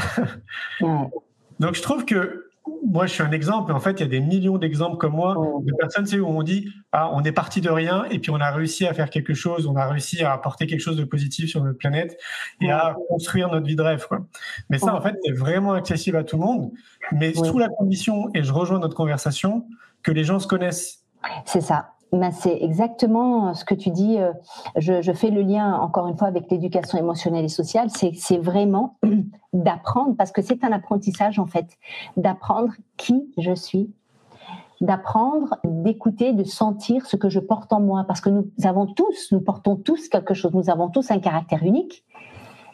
[0.80, 2.47] Donc je trouve que
[2.86, 5.14] moi, je suis un exemple, mais en fait, il y a des millions d'exemples comme
[5.14, 8.40] moi, de personnes où on dit ah, on est parti de rien et puis on
[8.40, 11.48] a réussi à faire quelque chose, on a réussi à apporter quelque chose de positif
[11.50, 12.18] sur notre planète
[12.60, 14.06] et à construire notre vie de rêve.
[14.08, 14.20] Quoi.
[14.70, 16.70] Mais ça, en fait, c'est vraiment accessible à tout le monde,
[17.12, 19.66] mais sous la condition, et je rejoins notre conversation,
[20.02, 21.04] que les gens se connaissent.
[21.44, 21.90] C'est ça.
[22.12, 24.18] Ben, c'est exactement ce que tu dis.
[24.18, 24.32] Euh,
[24.76, 27.90] je, je, fais le lien encore une fois avec l'éducation émotionnelle et sociale.
[27.90, 28.96] C'est vraiment
[29.52, 31.66] d'apprendre, parce que c'est un apprentissage en fait,
[32.16, 33.90] d'apprendre qui je suis,
[34.80, 39.32] d'apprendre, d'écouter, de sentir ce que je porte en moi, parce que nous avons tous,
[39.32, 42.04] nous portons tous quelque chose, nous avons tous un caractère unique,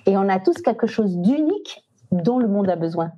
[0.07, 1.84] et on a tous quelque chose d'unique
[2.23, 3.13] dont le monde a besoin.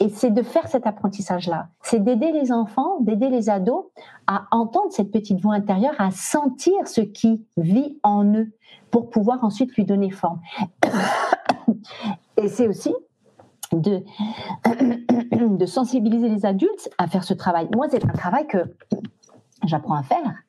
[0.00, 1.68] Et c'est de faire cet apprentissage-là.
[1.82, 3.84] C'est d'aider les enfants, d'aider les ados
[4.26, 8.52] à entendre cette petite voix intérieure, à sentir ce qui vit en eux
[8.90, 10.40] pour pouvoir ensuite lui donner forme.
[12.36, 12.94] Et c'est aussi
[13.72, 14.02] de,
[15.66, 17.68] sensibiliser les adultes à faire ce travail.
[17.74, 18.74] Moi, c'est un travail que
[19.64, 20.42] j'apprends à faire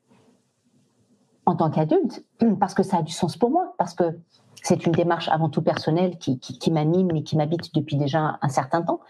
[1.45, 2.25] en tant qu'adulte,
[2.59, 4.17] parce que ça a du sens pour moi, parce que
[4.63, 8.81] c'est une démarche avant tout personnelle qui, m'anime et qui m'habite depuis déjà un certain
[8.81, 9.01] temps.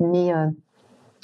[0.00, 0.48] Mais euh,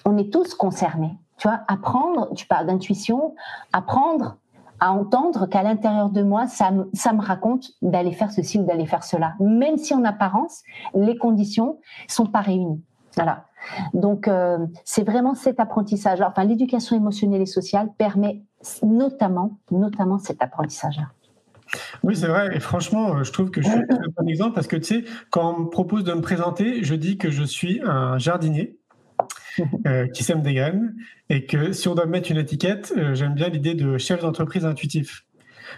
[0.06, 1.18] on est tous concernés.
[1.36, 3.34] Tu vois, apprendre, tu parles d'intuition,
[3.72, 4.36] apprendre
[4.78, 8.86] à entendre qu'à l'intérieur de moi, ça, ça me raconte d'aller faire ceci ou d'aller
[8.86, 9.34] faire cela.
[9.40, 10.62] Même si en apparence,
[10.94, 12.82] les conditions sont pas réunies.
[13.16, 13.44] Voilà.
[13.92, 16.20] Donc, euh, c'est vraiment cet apprentissage.
[16.20, 18.42] Enfin, l'éducation émotionnelle et sociale permet
[18.82, 21.06] notamment, notamment cet apprentissage-là.
[22.02, 22.56] Oui, c'est vrai.
[22.56, 25.04] Et franchement, euh, je trouve que je suis un bon exemple parce que tu sais,
[25.30, 28.78] quand on me propose de me présenter, je dis que je suis un jardinier.
[29.86, 30.96] Euh, qui sème des graines
[31.30, 34.64] et que si on doit mettre une étiquette, euh, j'aime bien l'idée de chef d'entreprise
[34.64, 35.26] intuitif.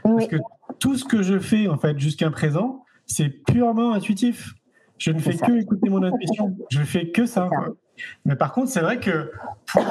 [0.03, 0.37] Parce que
[0.79, 4.55] tout ce que je fais en fait jusqu'à présent, c'est purement intuitif.
[4.97, 6.57] Je ne fais que écouter mon intuition.
[6.71, 7.51] Je fais que ça.
[8.25, 9.33] Mais par contre, c'est vrai que
[9.67, 9.83] pour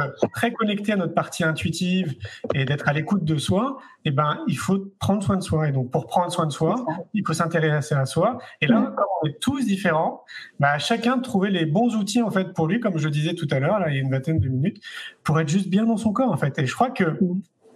[0.00, 2.14] être très connecté à notre partie intuitive
[2.54, 5.68] et d'être à l'écoute de soi, eh ben, il faut prendre soin de soi.
[5.68, 8.38] Et donc, pour prendre soin de soi, il faut s'intéresser à soi.
[8.60, 10.24] Et là, comme on est tous différents,
[10.60, 13.58] bah, chacun trouver les bons outils, en fait, pour lui, comme je disais tout à
[13.58, 14.82] l'heure, là, il y a une vingtaine de minutes,
[15.24, 16.58] pour être juste bien dans son corps, en fait.
[16.58, 17.18] Et je crois que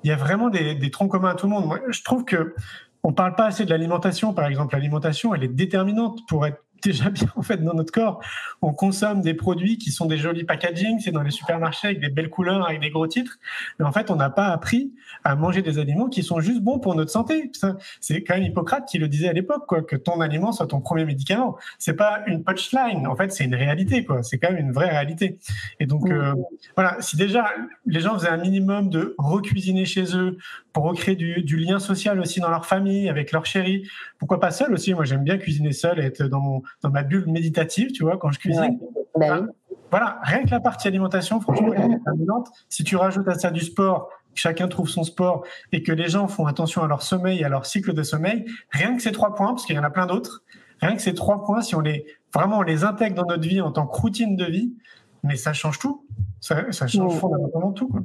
[0.02, 1.66] il y a vraiment des, des troncs communs à tout le monde.
[1.66, 2.54] Moi, je trouve que
[3.02, 4.74] on parle pas assez de l'alimentation, par exemple.
[4.74, 8.20] L'alimentation, elle est déterminante pour être déjà bien en fait dans notre corps.
[8.62, 12.08] On consomme des produits qui sont des jolis packaging, c'est dans les supermarchés avec des
[12.08, 13.38] belles couleurs, avec des gros titres,
[13.78, 14.92] mais en fait on n'a pas appris
[15.24, 17.50] à manger des aliments qui sont juste bons pour notre santé.
[18.00, 20.80] C'est quand même Hippocrate qui le disait à l'époque, quoi, que ton aliment soit ton
[20.80, 21.56] premier médicament.
[21.78, 24.22] C'est pas une punchline, en fait c'est une réalité, quoi.
[24.22, 25.38] C'est quand même une vraie réalité.
[25.78, 26.34] Et donc euh,
[26.76, 27.50] voilà, si déjà
[27.86, 30.38] les gens faisaient un minimum de recuisiner chez eux
[30.72, 34.50] pour recréer du, du lien social aussi dans leur famille, avec leur chérie, pourquoi pas
[34.50, 34.94] seul aussi?
[34.94, 38.30] Moi j'aime bien cuisiner seul, être dans mon dans ma bulle méditative, tu vois, quand
[38.30, 38.78] je cuisine.
[39.18, 39.42] Bah
[39.90, 42.48] voilà, rien que la partie alimentation, franchement, elle est déterminante.
[42.68, 46.28] Si tu rajoutes à ça du sport, chacun trouve son sport et que les gens
[46.28, 49.34] font attention à leur sommeil et à leur cycle de sommeil, rien que ces trois
[49.34, 50.44] points, parce qu'il y en a plein d'autres,
[50.80, 53.60] rien que ces trois points, si on les vraiment on les intègre dans notre vie
[53.60, 54.72] en tant que routine de vie,
[55.24, 56.06] mais ça change tout.
[56.40, 57.88] Ça, ça change fondamentalement tout.
[57.88, 58.02] Quoi.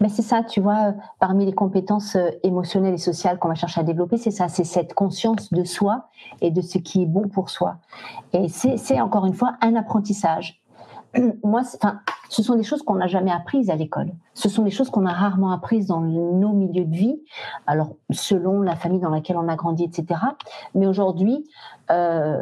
[0.00, 3.80] Mais c'est ça, tu vois, parmi les compétences euh, émotionnelles et sociales qu'on va chercher
[3.80, 6.08] à développer, c'est ça, c'est cette conscience de soi
[6.40, 7.76] et de ce qui est bon pour soi.
[8.32, 10.60] Et c'est encore une fois un apprentissage.
[11.44, 14.12] Moi, enfin, ce sont des choses qu'on n'a jamais apprises à l'école.
[14.34, 17.22] Ce sont des choses qu'on a rarement apprises dans nos milieux de vie.
[17.66, 20.20] Alors, selon la famille dans laquelle on a grandi, etc.
[20.74, 21.46] Mais aujourd'hui,
[21.90, 22.40] euh,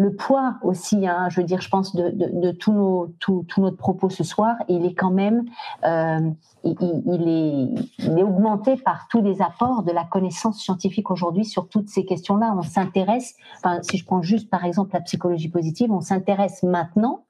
[0.00, 3.76] le poids aussi, hein, je veux dire, je pense de, de, tout, nos, tout, notre
[3.76, 5.44] propos ce soir, il est quand même,
[5.84, 6.30] euh,
[6.64, 7.76] il,
[8.08, 12.54] est, augmenté par tous les apports de la connaissance scientifique aujourd'hui sur toutes ces questions-là.
[12.56, 13.34] On s'intéresse,
[13.82, 17.24] si je prends juste par exemple la psychologie positive, on s'intéresse maintenant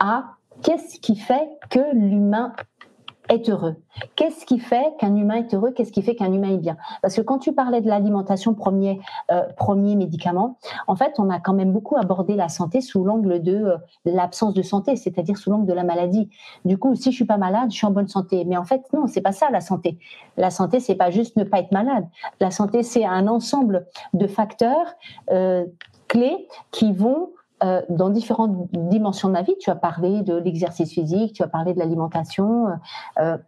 [0.00, 2.54] à qu'est-ce qui fait que l'humain
[3.32, 3.76] est heureux.
[4.16, 5.72] Qu'est-ce qui fait qu'un humain est heureux?
[5.72, 6.76] Qu'est-ce qui fait qu'un humain est bien?
[7.02, 11.40] Parce que quand tu parlais de l'alimentation premier euh, premier médicament, en fait, on a
[11.40, 15.50] quand même beaucoup abordé la santé sous l'angle de euh, l'absence de santé, c'est-à-dire sous
[15.50, 16.30] l'angle de la maladie.
[16.64, 18.44] Du coup, si je suis pas malade, je suis en bonne santé.
[18.44, 19.98] Mais en fait, non, c'est pas ça la santé.
[20.36, 22.06] La santé, c'est pas juste ne pas être malade.
[22.40, 24.94] La santé, c'est un ensemble de facteurs
[25.30, 25.64] euh,
[26.08, 27.30] clés qui vont
[27.64, 29.54] euh, dans différentes dimensions de ma vie.
[29.60, 32.68] Tu as parlé de l'exercice physique, tu as parlé de l'alimentation.
[32.68, 32.72] Euh,
[33.18, 33.38] euh,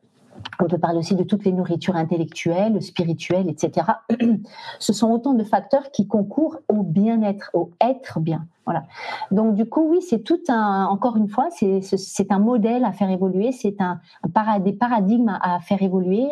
[0.61, 3.87] on peut parler aussi de toutes les nourritures intellectuelles, spirituelles, etc.
[4.79, 8.47] Ce sont autant de facteurs qui concourent au bien-être, au être bien.
[8.65, 8.85] Voilà.
[9.31, 13.11] Donc du coup, oui, c'est tout un, encore une fois, c'est un modèle à faire
[13.11, 14.01] évoluer, c'est un,
[14.61, 16.29] des paradigmes à, faire évoluer,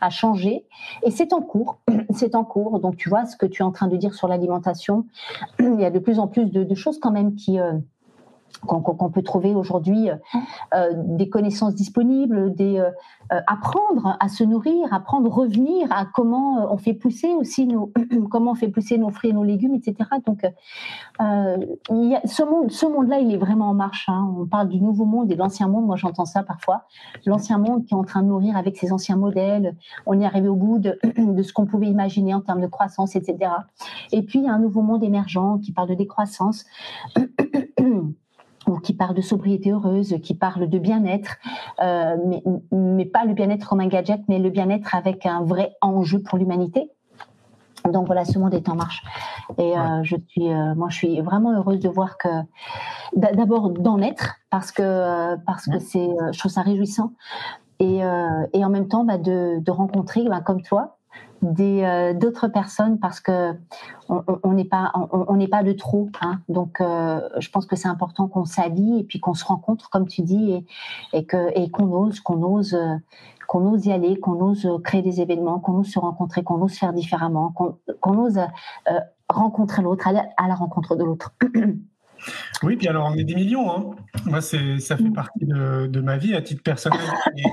[0.00, 0.66] à, changer,
[1.02, 1.78] et c'est en cours,
[2.10, 2.80] c'est en cours.
[2.80, 5.06] Donc tu vois ce que tu es en train de dire sur l'alimentation,
[5.58, 7.72] il y a de plus en plus de, choses quand même qui euh,
[8.66, 10.16] qu'on peut trouver aujourd'hui euh,
[10.74, 12.90] euh, des connaissances disponibles, euh,
[13.46, 17.92] apprendre à se nourrir, apprendre revenir à comment on fait pousser aussi nos
[18.30, 19.96] comment on fait pousser nos fruits et nos légumes, etc.
[20.26, 20.42] Donc
[21.18, 24.08] ce monde, monde-là, il est vraiment en marche.
[24.08, 24.34] Hein.
[24.36, 25.86] On parle du nouveau monde et de l'ancien monde.
[25.86, 26.84] Moi, j'entends ça parfois.
[27.24, 29.76] L'ancien monde qui est en train de nourrir avec ses anciens modèles.
[30.06, 33.52] On est arrivé au bout de ce qu'on pouvait imaginer en termes de croissance, etc.
[34.12, 36.64] Et puis il y a un nouveau monde émergent qui parle de décroissance
[38.70, 41.36] ou qui parle de sobriété heureuse, qui parle de bien-être,
[41.82, 42.42] euh, mais,
[42.72, 46.38] mais pas le bien-être comme un gadget, mais le bien-être avec un vrai enjeu pour
[46.38, 46.90] l'humanité.
[47.90, 49.02] Donc voilà, ce monde est en marche.
[49.58, 52.28] Et euh, je suis, euh, moi, je suis vraiment heureuse de voir que,
[53.16, 57.12] d'abord d'en être, parce que parce que c'est, je trouve ça réjouissant,
[57.78, 58.00] et,
[58.52, 60.98] et en même temps bah, de, de rencontrer, bah, comme toi,
[61.42, 63.54] des d'autres personnes parce que
[64.08, 66.40] on n'est pas on n'est pas de trop hein.
[66.48, 70.22] donc je pense que c'est important qu'on s'allie et puis qu'on se rencontre comme tu
[70.22, 70.66] dis et,
[71.12, 72.76] et que et qu'on ose qu'on ose
[73.50, 76.74] qu'on ose y aller, qu'on ose créer des événements, qu'on ose se rencontrer, qu'on ose
[76.74, 81.34] faire différemment, qu'on ose euh, rencontrer l'autre, aller à la rencontre de l'autre.
[82.62, 83.70] Oui, puis alors on est des millions.
[83.70, 83.90] Hein.
[84.26, 87.00] Moi, c'est, ça fait partie de, ma vie à titre personnel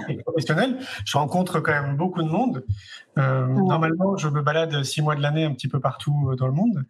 [0.10, 0.78] et, professionnel.
[1.06, 2.64] Je rencontre quand même beaucoup de monde.
[3.18, 6.48] Euh, normalement, je me balade six mois de l'année un petit peu partout euh, dans
[6.48, 6.86] le monde.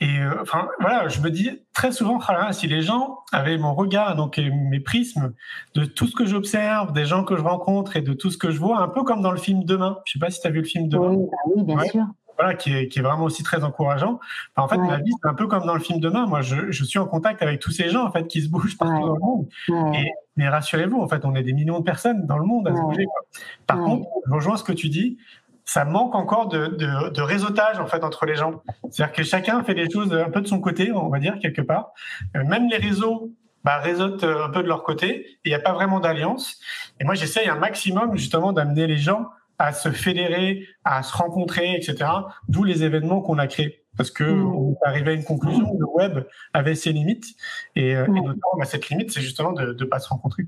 [0.00, 3.72] Et euh, enfin, voilà, je me dis très souvent, ah si les gens avaient mon
[3.74, 5.32] regard, donc mes prismes
[5.74, 8.50] de tout ce que j'observe, des gens que je rencontre et de tout ce que
[8.50, 9.98] je vois, un peu comme dans le film Demain.
[10.04, 11.14] Je sais pas si tu as vu le film Demain.
[11.46, 12.06] Oui, bah bien sûr.
[12.42, 14.18] Voilà, qui est, qui est, vraiment aussi très encourageant.
[14.56, 16.26] en fait, ma vie, c'est un peu comme dans le film Demain.
[16.26, 18.76] Moi, je, je, suis en contact avec tous ces gens en fait qui se bougent
[18.76, 19.48] partout dans le monde.
[19.94, 22.74] Et, mais rassurez-vous, en fait, on est des millions de personnes dans le monde à
[22.74, 23.06] se bouger.
[23.66, 25.18] Par contre, je rejoins ce que tu dis
[25.64, 28.62] ça manque encore de, de, de, réseautage en fait entre les gens.
[28.90, 31.62] C'est-à-dire que chacun fait les choses un peu de son côté, on va dire quelque
[31.62, 31.92] part.
[32.36, 33.30] Euh, même les réseaux
[33.64, 36.58] bah, réseautent euh, un peu de leur côté il n'y a pas vraiment d'alliance.
[37.00, 39.28] Et moi, j'essaye un maximum justement d'amener les gens
[39.62, 42.10] à se fédérer, à se rencontrer, etc.
[42.48, 43.84] D'où les événements qu'on a créés.
[43.96, 44.54] Parce que mmh.
[44.56, 47.26] on est arrivé à une conclusion, le web avait ses limites,
[47.76, 50.44] et, euh, et notamment bah, cette limite, c'est justement de ne pas se rencontrer.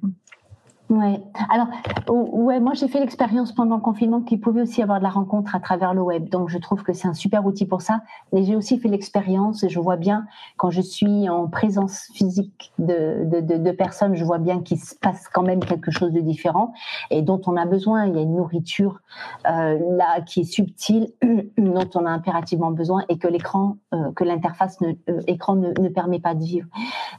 [0.90, 1.18] Ouais.
[1.48, 1.68] Alors,
[2.10, 5.54] ouais, moi j'ai fait l'expérience pendant le confinement qu'il pouvait aussi avoir de la rencontre
[5.54, 6.28] à travers le web.
[6.28, 8.02] Donc, je trouve que c'est un super outil pour ça.
[8.34, 10.26] Mais j'ai aussi fait l'expérience et je vois bien
[10.58, 14.94] quand je suis en présence physique de, de, de, personnes, je vois bien qu'il se
[14.94, 16.74] passe quand même quelque chose de différent
[17.10, 18.04] et dont on a besoin.
[18.04, 19.00] Il y a une nourriture
[19.48, 21.08] euh, là qui est subtile,
[21.56, 26.20] dont on a impérativement besoin et que l'écran, euh, que l'interface euh, écran ne, permet
[26.20, 26.68] pas de vivre.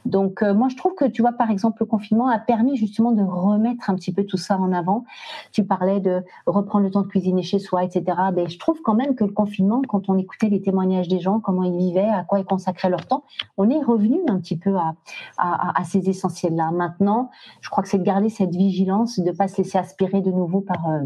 [0.04, 3.22] Donc, moi je trouve que tu vois par exemple le confinement a permis justement de
[3.56, 5.04] remettre un petit peu tout ça en avant.
[5.52, 8.04] Tu parlais de reprendre le temps de cuisiner chez soi, etc.
[8.34, 11.20] Mais ben, je trouve quand même que le confinement, quand on écoutait les témoignages des
[11.20, 13.24] gens, comment ils vivaient, à quoi ils consacraient leur temps,
[13.56, 14.94] on est revenu un petit peu à,
[15.38, 16.70] à, ces essentiels-là.
[16.70, 17.30] Maintenant,
[17.60, 20.30] je crois que c'est de garder cette vigilance, de ne pas se laisser aspirer de
[20.30, 20.86] nouveau par...
[20.88, 21.00] Euh,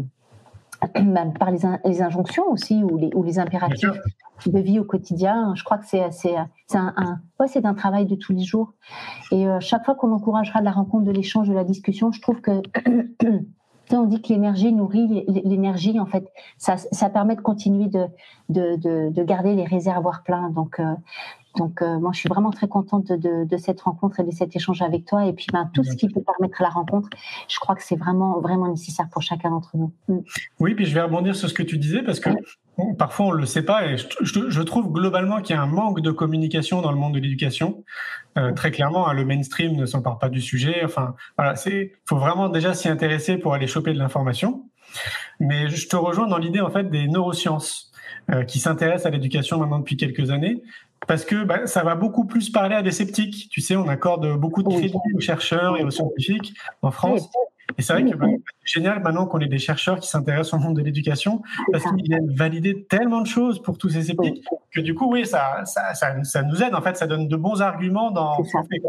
[1.39, 3.89] par les, les, injonctions aussi ou les, ou les impératifs
[4.45, 5.53] de vie au quotidien.
[5.55, 8.73] Je crois que c'est un, un, ouais, c'est un travail de tous les jours.
[9.31, 12.41] Et euh, chaque fois qu'on encouragera la rencontre, de l'échange, de la discussion, je trouve
[12.41, 12.61] que
[13.91, 15.99] on dit que l'énergie nourrit l'énergie.
[15.99, 18.05] En fait, ça, ça, permet de continuer de,
[18.49, 20.49] de, de, de, garder les réservoirs pleins.
[20.49, 20.95] Donc, euh,
[21.57, 24.55] donc, euh, moi, je suis vraiment très contente de, de, cette rencontre et de cet
[24.55, 25.25] échange avec toi.
[25.25, 27.09] Et puis, ben, tout ce qui peut permettre la rencontre,
[27.49, 29.91] je crois que c'est vraiment, vraiment nécessaire pour chacun d'entre nous.
[30.07, 30.19] Mm.
[30.59, 32.29] Oui, puis je vais rebondir sur ce que tu disais parce que
[32.97, 35.99] parfois on le sait pas et je, je, trouve globalement qu'il y a un manque
[35.99, 37.83] de communication dans le monde de l'éducation.
[38.37, 40.81] Euh, très clairement, hein, le mainstream ne s'empare pas du sujet.
[40.85, 44.63] Enfin, voilà, c'est, faut vraiment déjà s'y intéresser pour aller choper de l'information.
[45.39, 47.91] Mais je te rejoins dans l'idée en fait des neurosciences
[48.31, 50.61] euh, qui s'intéressent à l'éducation maintenant depuis quelques années
[51.07, 53.49] parce que bah, ça va beaucoup plus parler à des sceptiques.
[53.49, 57.29] Tu sais, on accorde beaucoup de crédit aux chercheurs et aux scientifiques en France.
[57.77, 58.27] Et c'est vrai que bah,
[58.65, 61.41] c'est génial maintenant qu'on ait des chercheurs qui s'intéressent au monde de l'éducation
[61.71, 65.25] parce qu'ils viennent valider tellement de choses pour tous ces sceptiques que du coup, oui,
[65.25, 66.75] ça, ça, ça, ça nous aide.
[66.75, 68.81] En fait, ça donne de bons arguments dans ce qu'on fait.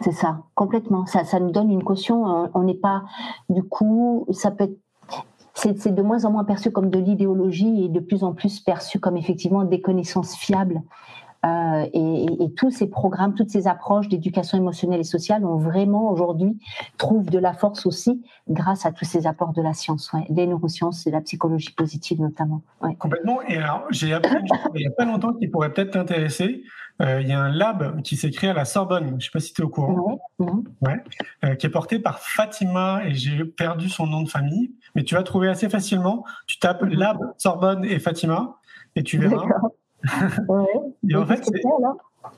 [0.00, 1.06] C'est ça, complètement.
[1.06, 2.50] Ça, ça nous donne une caution.
[2.54, 3.04] On n'est pas,
[3.48, 4.76] du coup, ça peut être
[5.54, 8.98] c'est de moins en moins perçu comme de l'idéologie et de plus en plus perçu
[8.98, 10.80] comme effectivement des connaissances fiables
[11.44, 16.12] euh, et, et, tous ces programmes, toutes ces approches d'éducation émotionnelle et sociale ont vraiment
[16.12, 16.56] aujourd'hui
[16.98, 20.46] trouvent de la force aussi grâce à tous ces apports de la science, ouais, des
[20.46, 22.62] neurosciences et la psychologie positive notamment.
[22.80, 22.94] Ouais.
[22.94, 23.42] Complètement.
[23.48, 24.36] Et alors, j'ai appris
[24.74, 26.62] il n'y a pas longtemps qui pourrait peut-être t'intéresser.
[27.00, 29.08] Euh, il y a un lab qui s'est créé à la Sorbonne.
[29.08, 30.20] Je ne sais pas si tu es au courant.
[30.40, 35.16] Euh, qui est porté par Fatima et j'ai perdu son nom de famille, mais tu
[35.16, 36.24] vas trouver assez facilement.
[36.46, 36.98] Tu tapes mm-hmm.
[36.98, 38.58] lab Sorbonne et Fatima
[38.94, 39.46] et tu verras
[41.08, 41.48] et en fait,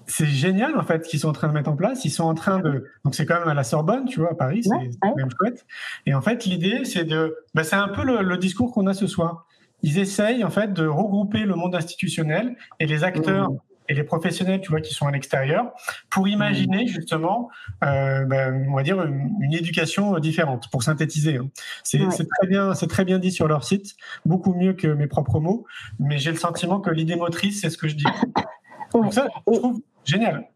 [0.07, 2.05] c'est génial en fait qu'ils sont en train de mettre en place.
[2.05, 4.35] Ils sont en train de donc c'est quand même à la Sorbonne, tu vois, à
[4.35, 5.67] Paris, c'est quand même chouette.
[6.07, 9.07] Et en fait, l'idée c'est de, bah, c'est un peu le, discours qu'on a ce
[9.07, 9.47] soir.
[9.83, 13.59] Ils essayent en fait de regrouper le monde institutionnel et les acteurs mmh
[13.89, 15.72] et les professionnels, tu vois, qui sont à l'extérieur,
[16.11, 16.89] pour imaginer mmh.
[16.89, 17.51] justement,
[17.85, 21.37] euh, ben, on va dire une, éducation différente, pour synthétiser.
[21.37, 21.49] Hein.
[21.82, 25.39] C'est très bien, c'est très bien dit sur leur site, beaucoup mieux que mes propres
[25.39, 25.64] mots,
[25.99, 28.05] mais j'ai le sentiment que l'idée motrice, c'est ce que je dis.
[28.93, 30.49] Donc ça, je trouve génial.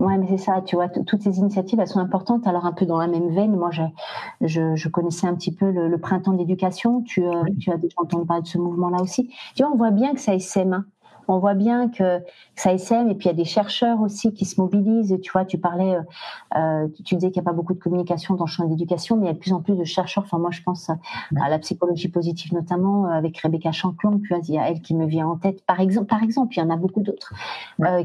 [0.00, 2.46] Ouais, mais c'est ça, tu vois, toutes ces initiatives, elles sont importantes.
[2.46, 5.98] Alors, un peu dans la même veine, moi, je, je connaissais un petit peu le,
[5.98, 7.02] printemps d'éducation.
[7.02, 7.22] Tu,
[7.60, 9.30] tu as déjà entendu parler de ce mouvement-là aussi.
[9.54, 10.72] Tu vois, on voit bien que ça essaime.
[10.72, 10.84] Hein
[11.28, 12.20] on voit bien que
[12.54, 15.18] ça essaime et puis il y a des chercheurs aussi qui se mobilisent.
[15.22, 16.02] Tu vois, tu parlais, euh,
[16.56, 19.16] euh, tu disais qu'il n'y a pas beaucoup de communication dans le champ de l'éducation,
[19.16, 20.24] mais il y a de plus en plus de chercheurs.
[20.24, 24.38] Enfin, moi, je pense à la psychologie positive notamment, euh, avec Rebecca Chanklon, tu vois,
[24.46, 25.64] il y a elle qui me vient en tête.
[25.66, 27.32] Par exemple, par exemple, il y en a beaucoup d'autres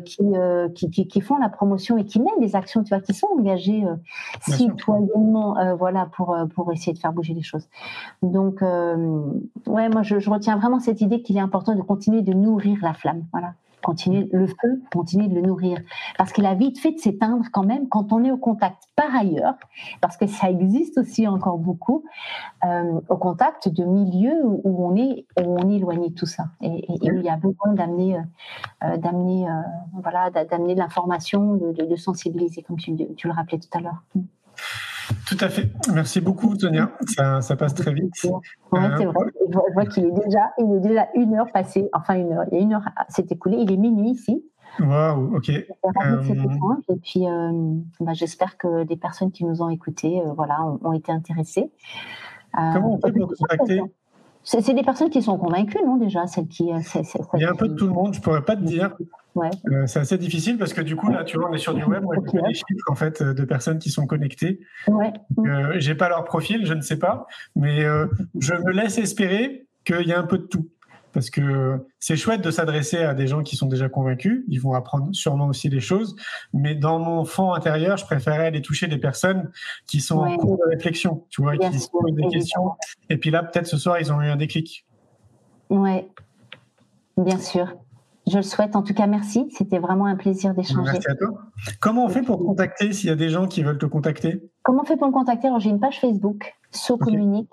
[0.06, 3.84] qui, qui, font la promotion et qui mènent des actions, tu vois, qui sont engagées
[4.42, 7.68] citoyennement, voilà, pour, pour essayer de faire bouger les choses.
[8.24, 12.34] Donc, ouais, moi, je, je retiens vraiment cette idée qu'il est important de continuer de
[12.34, 13.54] nourrir la flamme voilà.
[14.08, 15.80] Le feu, continuer de le nourrir.
[16.18, 18.84] Parce qu'il a vite fait de s'éteindre quand même quand on est au contact.
[18.96, 19.56] Par ailleurs,
[20.02, 22.04] parce que ça existe aussi encore beaucoup,
[22.66, 26.46] euh, au contact de milieux où on est, on est éloigné de tout ça.
[26.62, 28.18] Et, il y a besoin d'amener,
[28.84, 29.62] euh, euh,
[29.94, 34.04] voilà, de l'information, de, sensibiliser, comme tu le rappelais tout à l'heure.
[35.28, 35.72] Tout à fait.
[35.94, 36.92] Merci beaucoup, Sonia.
[37.42, 38.14] Ça, passe très vite.
[38.24, 39.26] Oui, c'est vrai.
[39.50, 41.90] Je vois, qu'il est déjà, il est déjà une heure passée.
[41.94, 42.46] Enfin, une heure.
[42.52, 43.58] Il y a une heure s'est écoulée.
[43.58, 44.44] Il est minuit ici.
[44.80, 45.50] Waouh, ok.
[45.50, 45.66] Et
[47.04, 47.52] puis, euh,
[48.00, 51.72] bah, j'espère que les personnes qui nous ont écoutés, euh, voilà, ont, été intéressées.
[52.54, 53.82] Comment on peut vous contacter?
[54.62, 56.80] C'est des personnes qui sont convaincues, non déjà celles qui, euh,
[57.36, 58.96] Il y a un peu de tout le monde, je pourrais pas te dire.
[59.36, 59.50] Ouais.
[59.72, 61.84] Euh, c'est assez difficile parce que du coup, là, tu vois, on est sur du
[61.84, 64.60] web, on a des chiffres en fait, de personnes qui sont connectées.
[64.88, 65.14] Ouais.
[65.46, 68.08] Euh, j'ai pas leur profil, je ne sais pas, mais euh,
[68.40, 70.68] je me laisse espérer qu'il y a un peu de tout
[71.12, 74.74] parce que c'est chouette de s'adresser à des gens qui sont déjà convaincus, ils vont
[74.74, 76.16] apprendre sûrement aussi des choses,
[76.54, 79.52] mais dans mon fond intérieur, je préférais aller toucher des personnes
[79.88, 82.72] qui sont en cours de réflexion, tu vois, qui se posent des questions,
[83.10, 84.86] et puis là, peut-être ce soir, ils ont eu un déclic.
[85.70, 86.08] Oui,
[87.18, 87.76] bien sûr.
[88.28, 88.76] Je le souhaite.
[88.76, 89.48] En tout cas, merci.
[89.58, 90.92] C'était vraiment un plaisir d'échanger.
[90.92, 91.30] Merci à toi.
[91.80, 94.44] Comment on fait pour te contacter s'il y a des gens qui veulent te contacter?
[94.62, 95.48] Comment on fait pour me contacter?
[95.48, 97.50] Alors, j'ai une page Facebook, So Communique.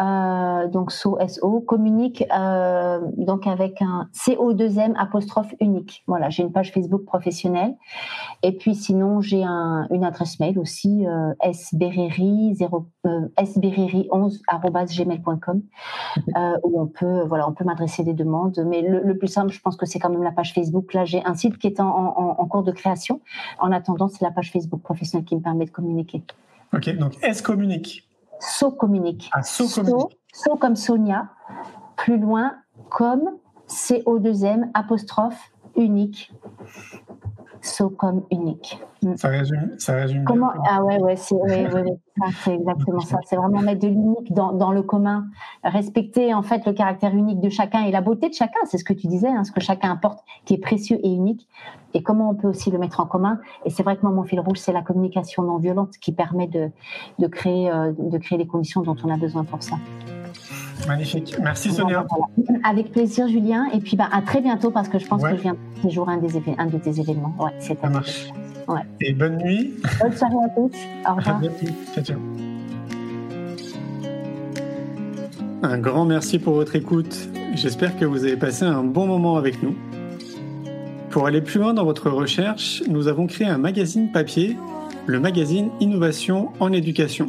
[0.00, 6.02] Euh, donc SO, communique euh, donc avec un CO2M apostrophe unique.
[6.06, 7.76] Voilà, j'ai une page Facebook professionnelle.
[8.42, 12.56] Et puis sinon, j'ai un, une adresse mail aussi, euh, sbereri,
[13.06, 15.62] euh, sbereri11.gmail.com
[16.36, 18.64] euh, où on peut, voilà, on peut m'adresser des demandes.
[18.66, 20.94] Mais le, plus simple, je pense que c'est quand même la page Facebook.
[20.94, 23.20] Là, j'ai un site qui est en, en, en cours de création.
[23.58, 26.22] En attendant, c'est la page Facebook professionnelle qui me permet de communiquer.
[26.72, 28.08] Ok, donc S communique.
[28.42, 29.30] So communique.
[29.32, 30.18] Ah, so communique.
[30.34, 31.30] So, comme Sonia,
[31.96, 32.56] plus loin
[32.90, 33.38] comme
[33.68, 36.32] CO2M apostrophe unique.
[37.62, 38.78] So comme unique.
[39.02, 39.16] Mm.
[39.16, 41.36] Ça résume, ça résume Comment, Ah ouais, ouais, c'est
[42.54, 43.18] exactement ça.
[43.24, 45.26] C'est vraiment mettre de l'unique dans, dans, le commun,
[45.62, 48.58] respecter en fait le caractère unique de chacun et la beauté de chacun.
[48.64, 51.48] C'est ce que tu disais, hein, ce que chacun apporte, qui est précieux et unique.
[51.94, 53.38] Et comment on peut aussi le mettre en commun.
[53.64, 56.48] Et c'est vrai que moi, mon fil rouge, c'est la communication non violente qui permet
[56.48, 56.70] de,
[57.18, 59.76] de créer, euh, de créer les conditions dont on a besoin pour ça.
[60.86, 61.36] Magnifique.
[61.42, 62.06] Merci Sonia.
[62.64, 63.66] Avec plaisir Julien.
[63.72, 66.08] Et puis bah, à très bientôt parce que je pense que je viens de jour
[66.08, 67.34] un, des un de tes événements.
[67.38, 68.28] Ouais, c'est Ça marche.
[68.68, 68.80] Ouais.
[69.00, 69.74] Et bonne nuit.
[70.00, 70.76] Bonne soirée à tous.
[71.08, 71.40] Au revoir.
[71.94, 72.18] Ciao, ciao.
[75.62, 77.28] Un grand merci pour votre écoute.
[77.54, 79.76] J'espère que vous avez passé un bon moment avec nous.
[81.10, 84.56] Pour aller plus loin dans votre recherche, nous avons créé un magazine papier,
[85.06, 87.28] le magazine Innovation en éducation.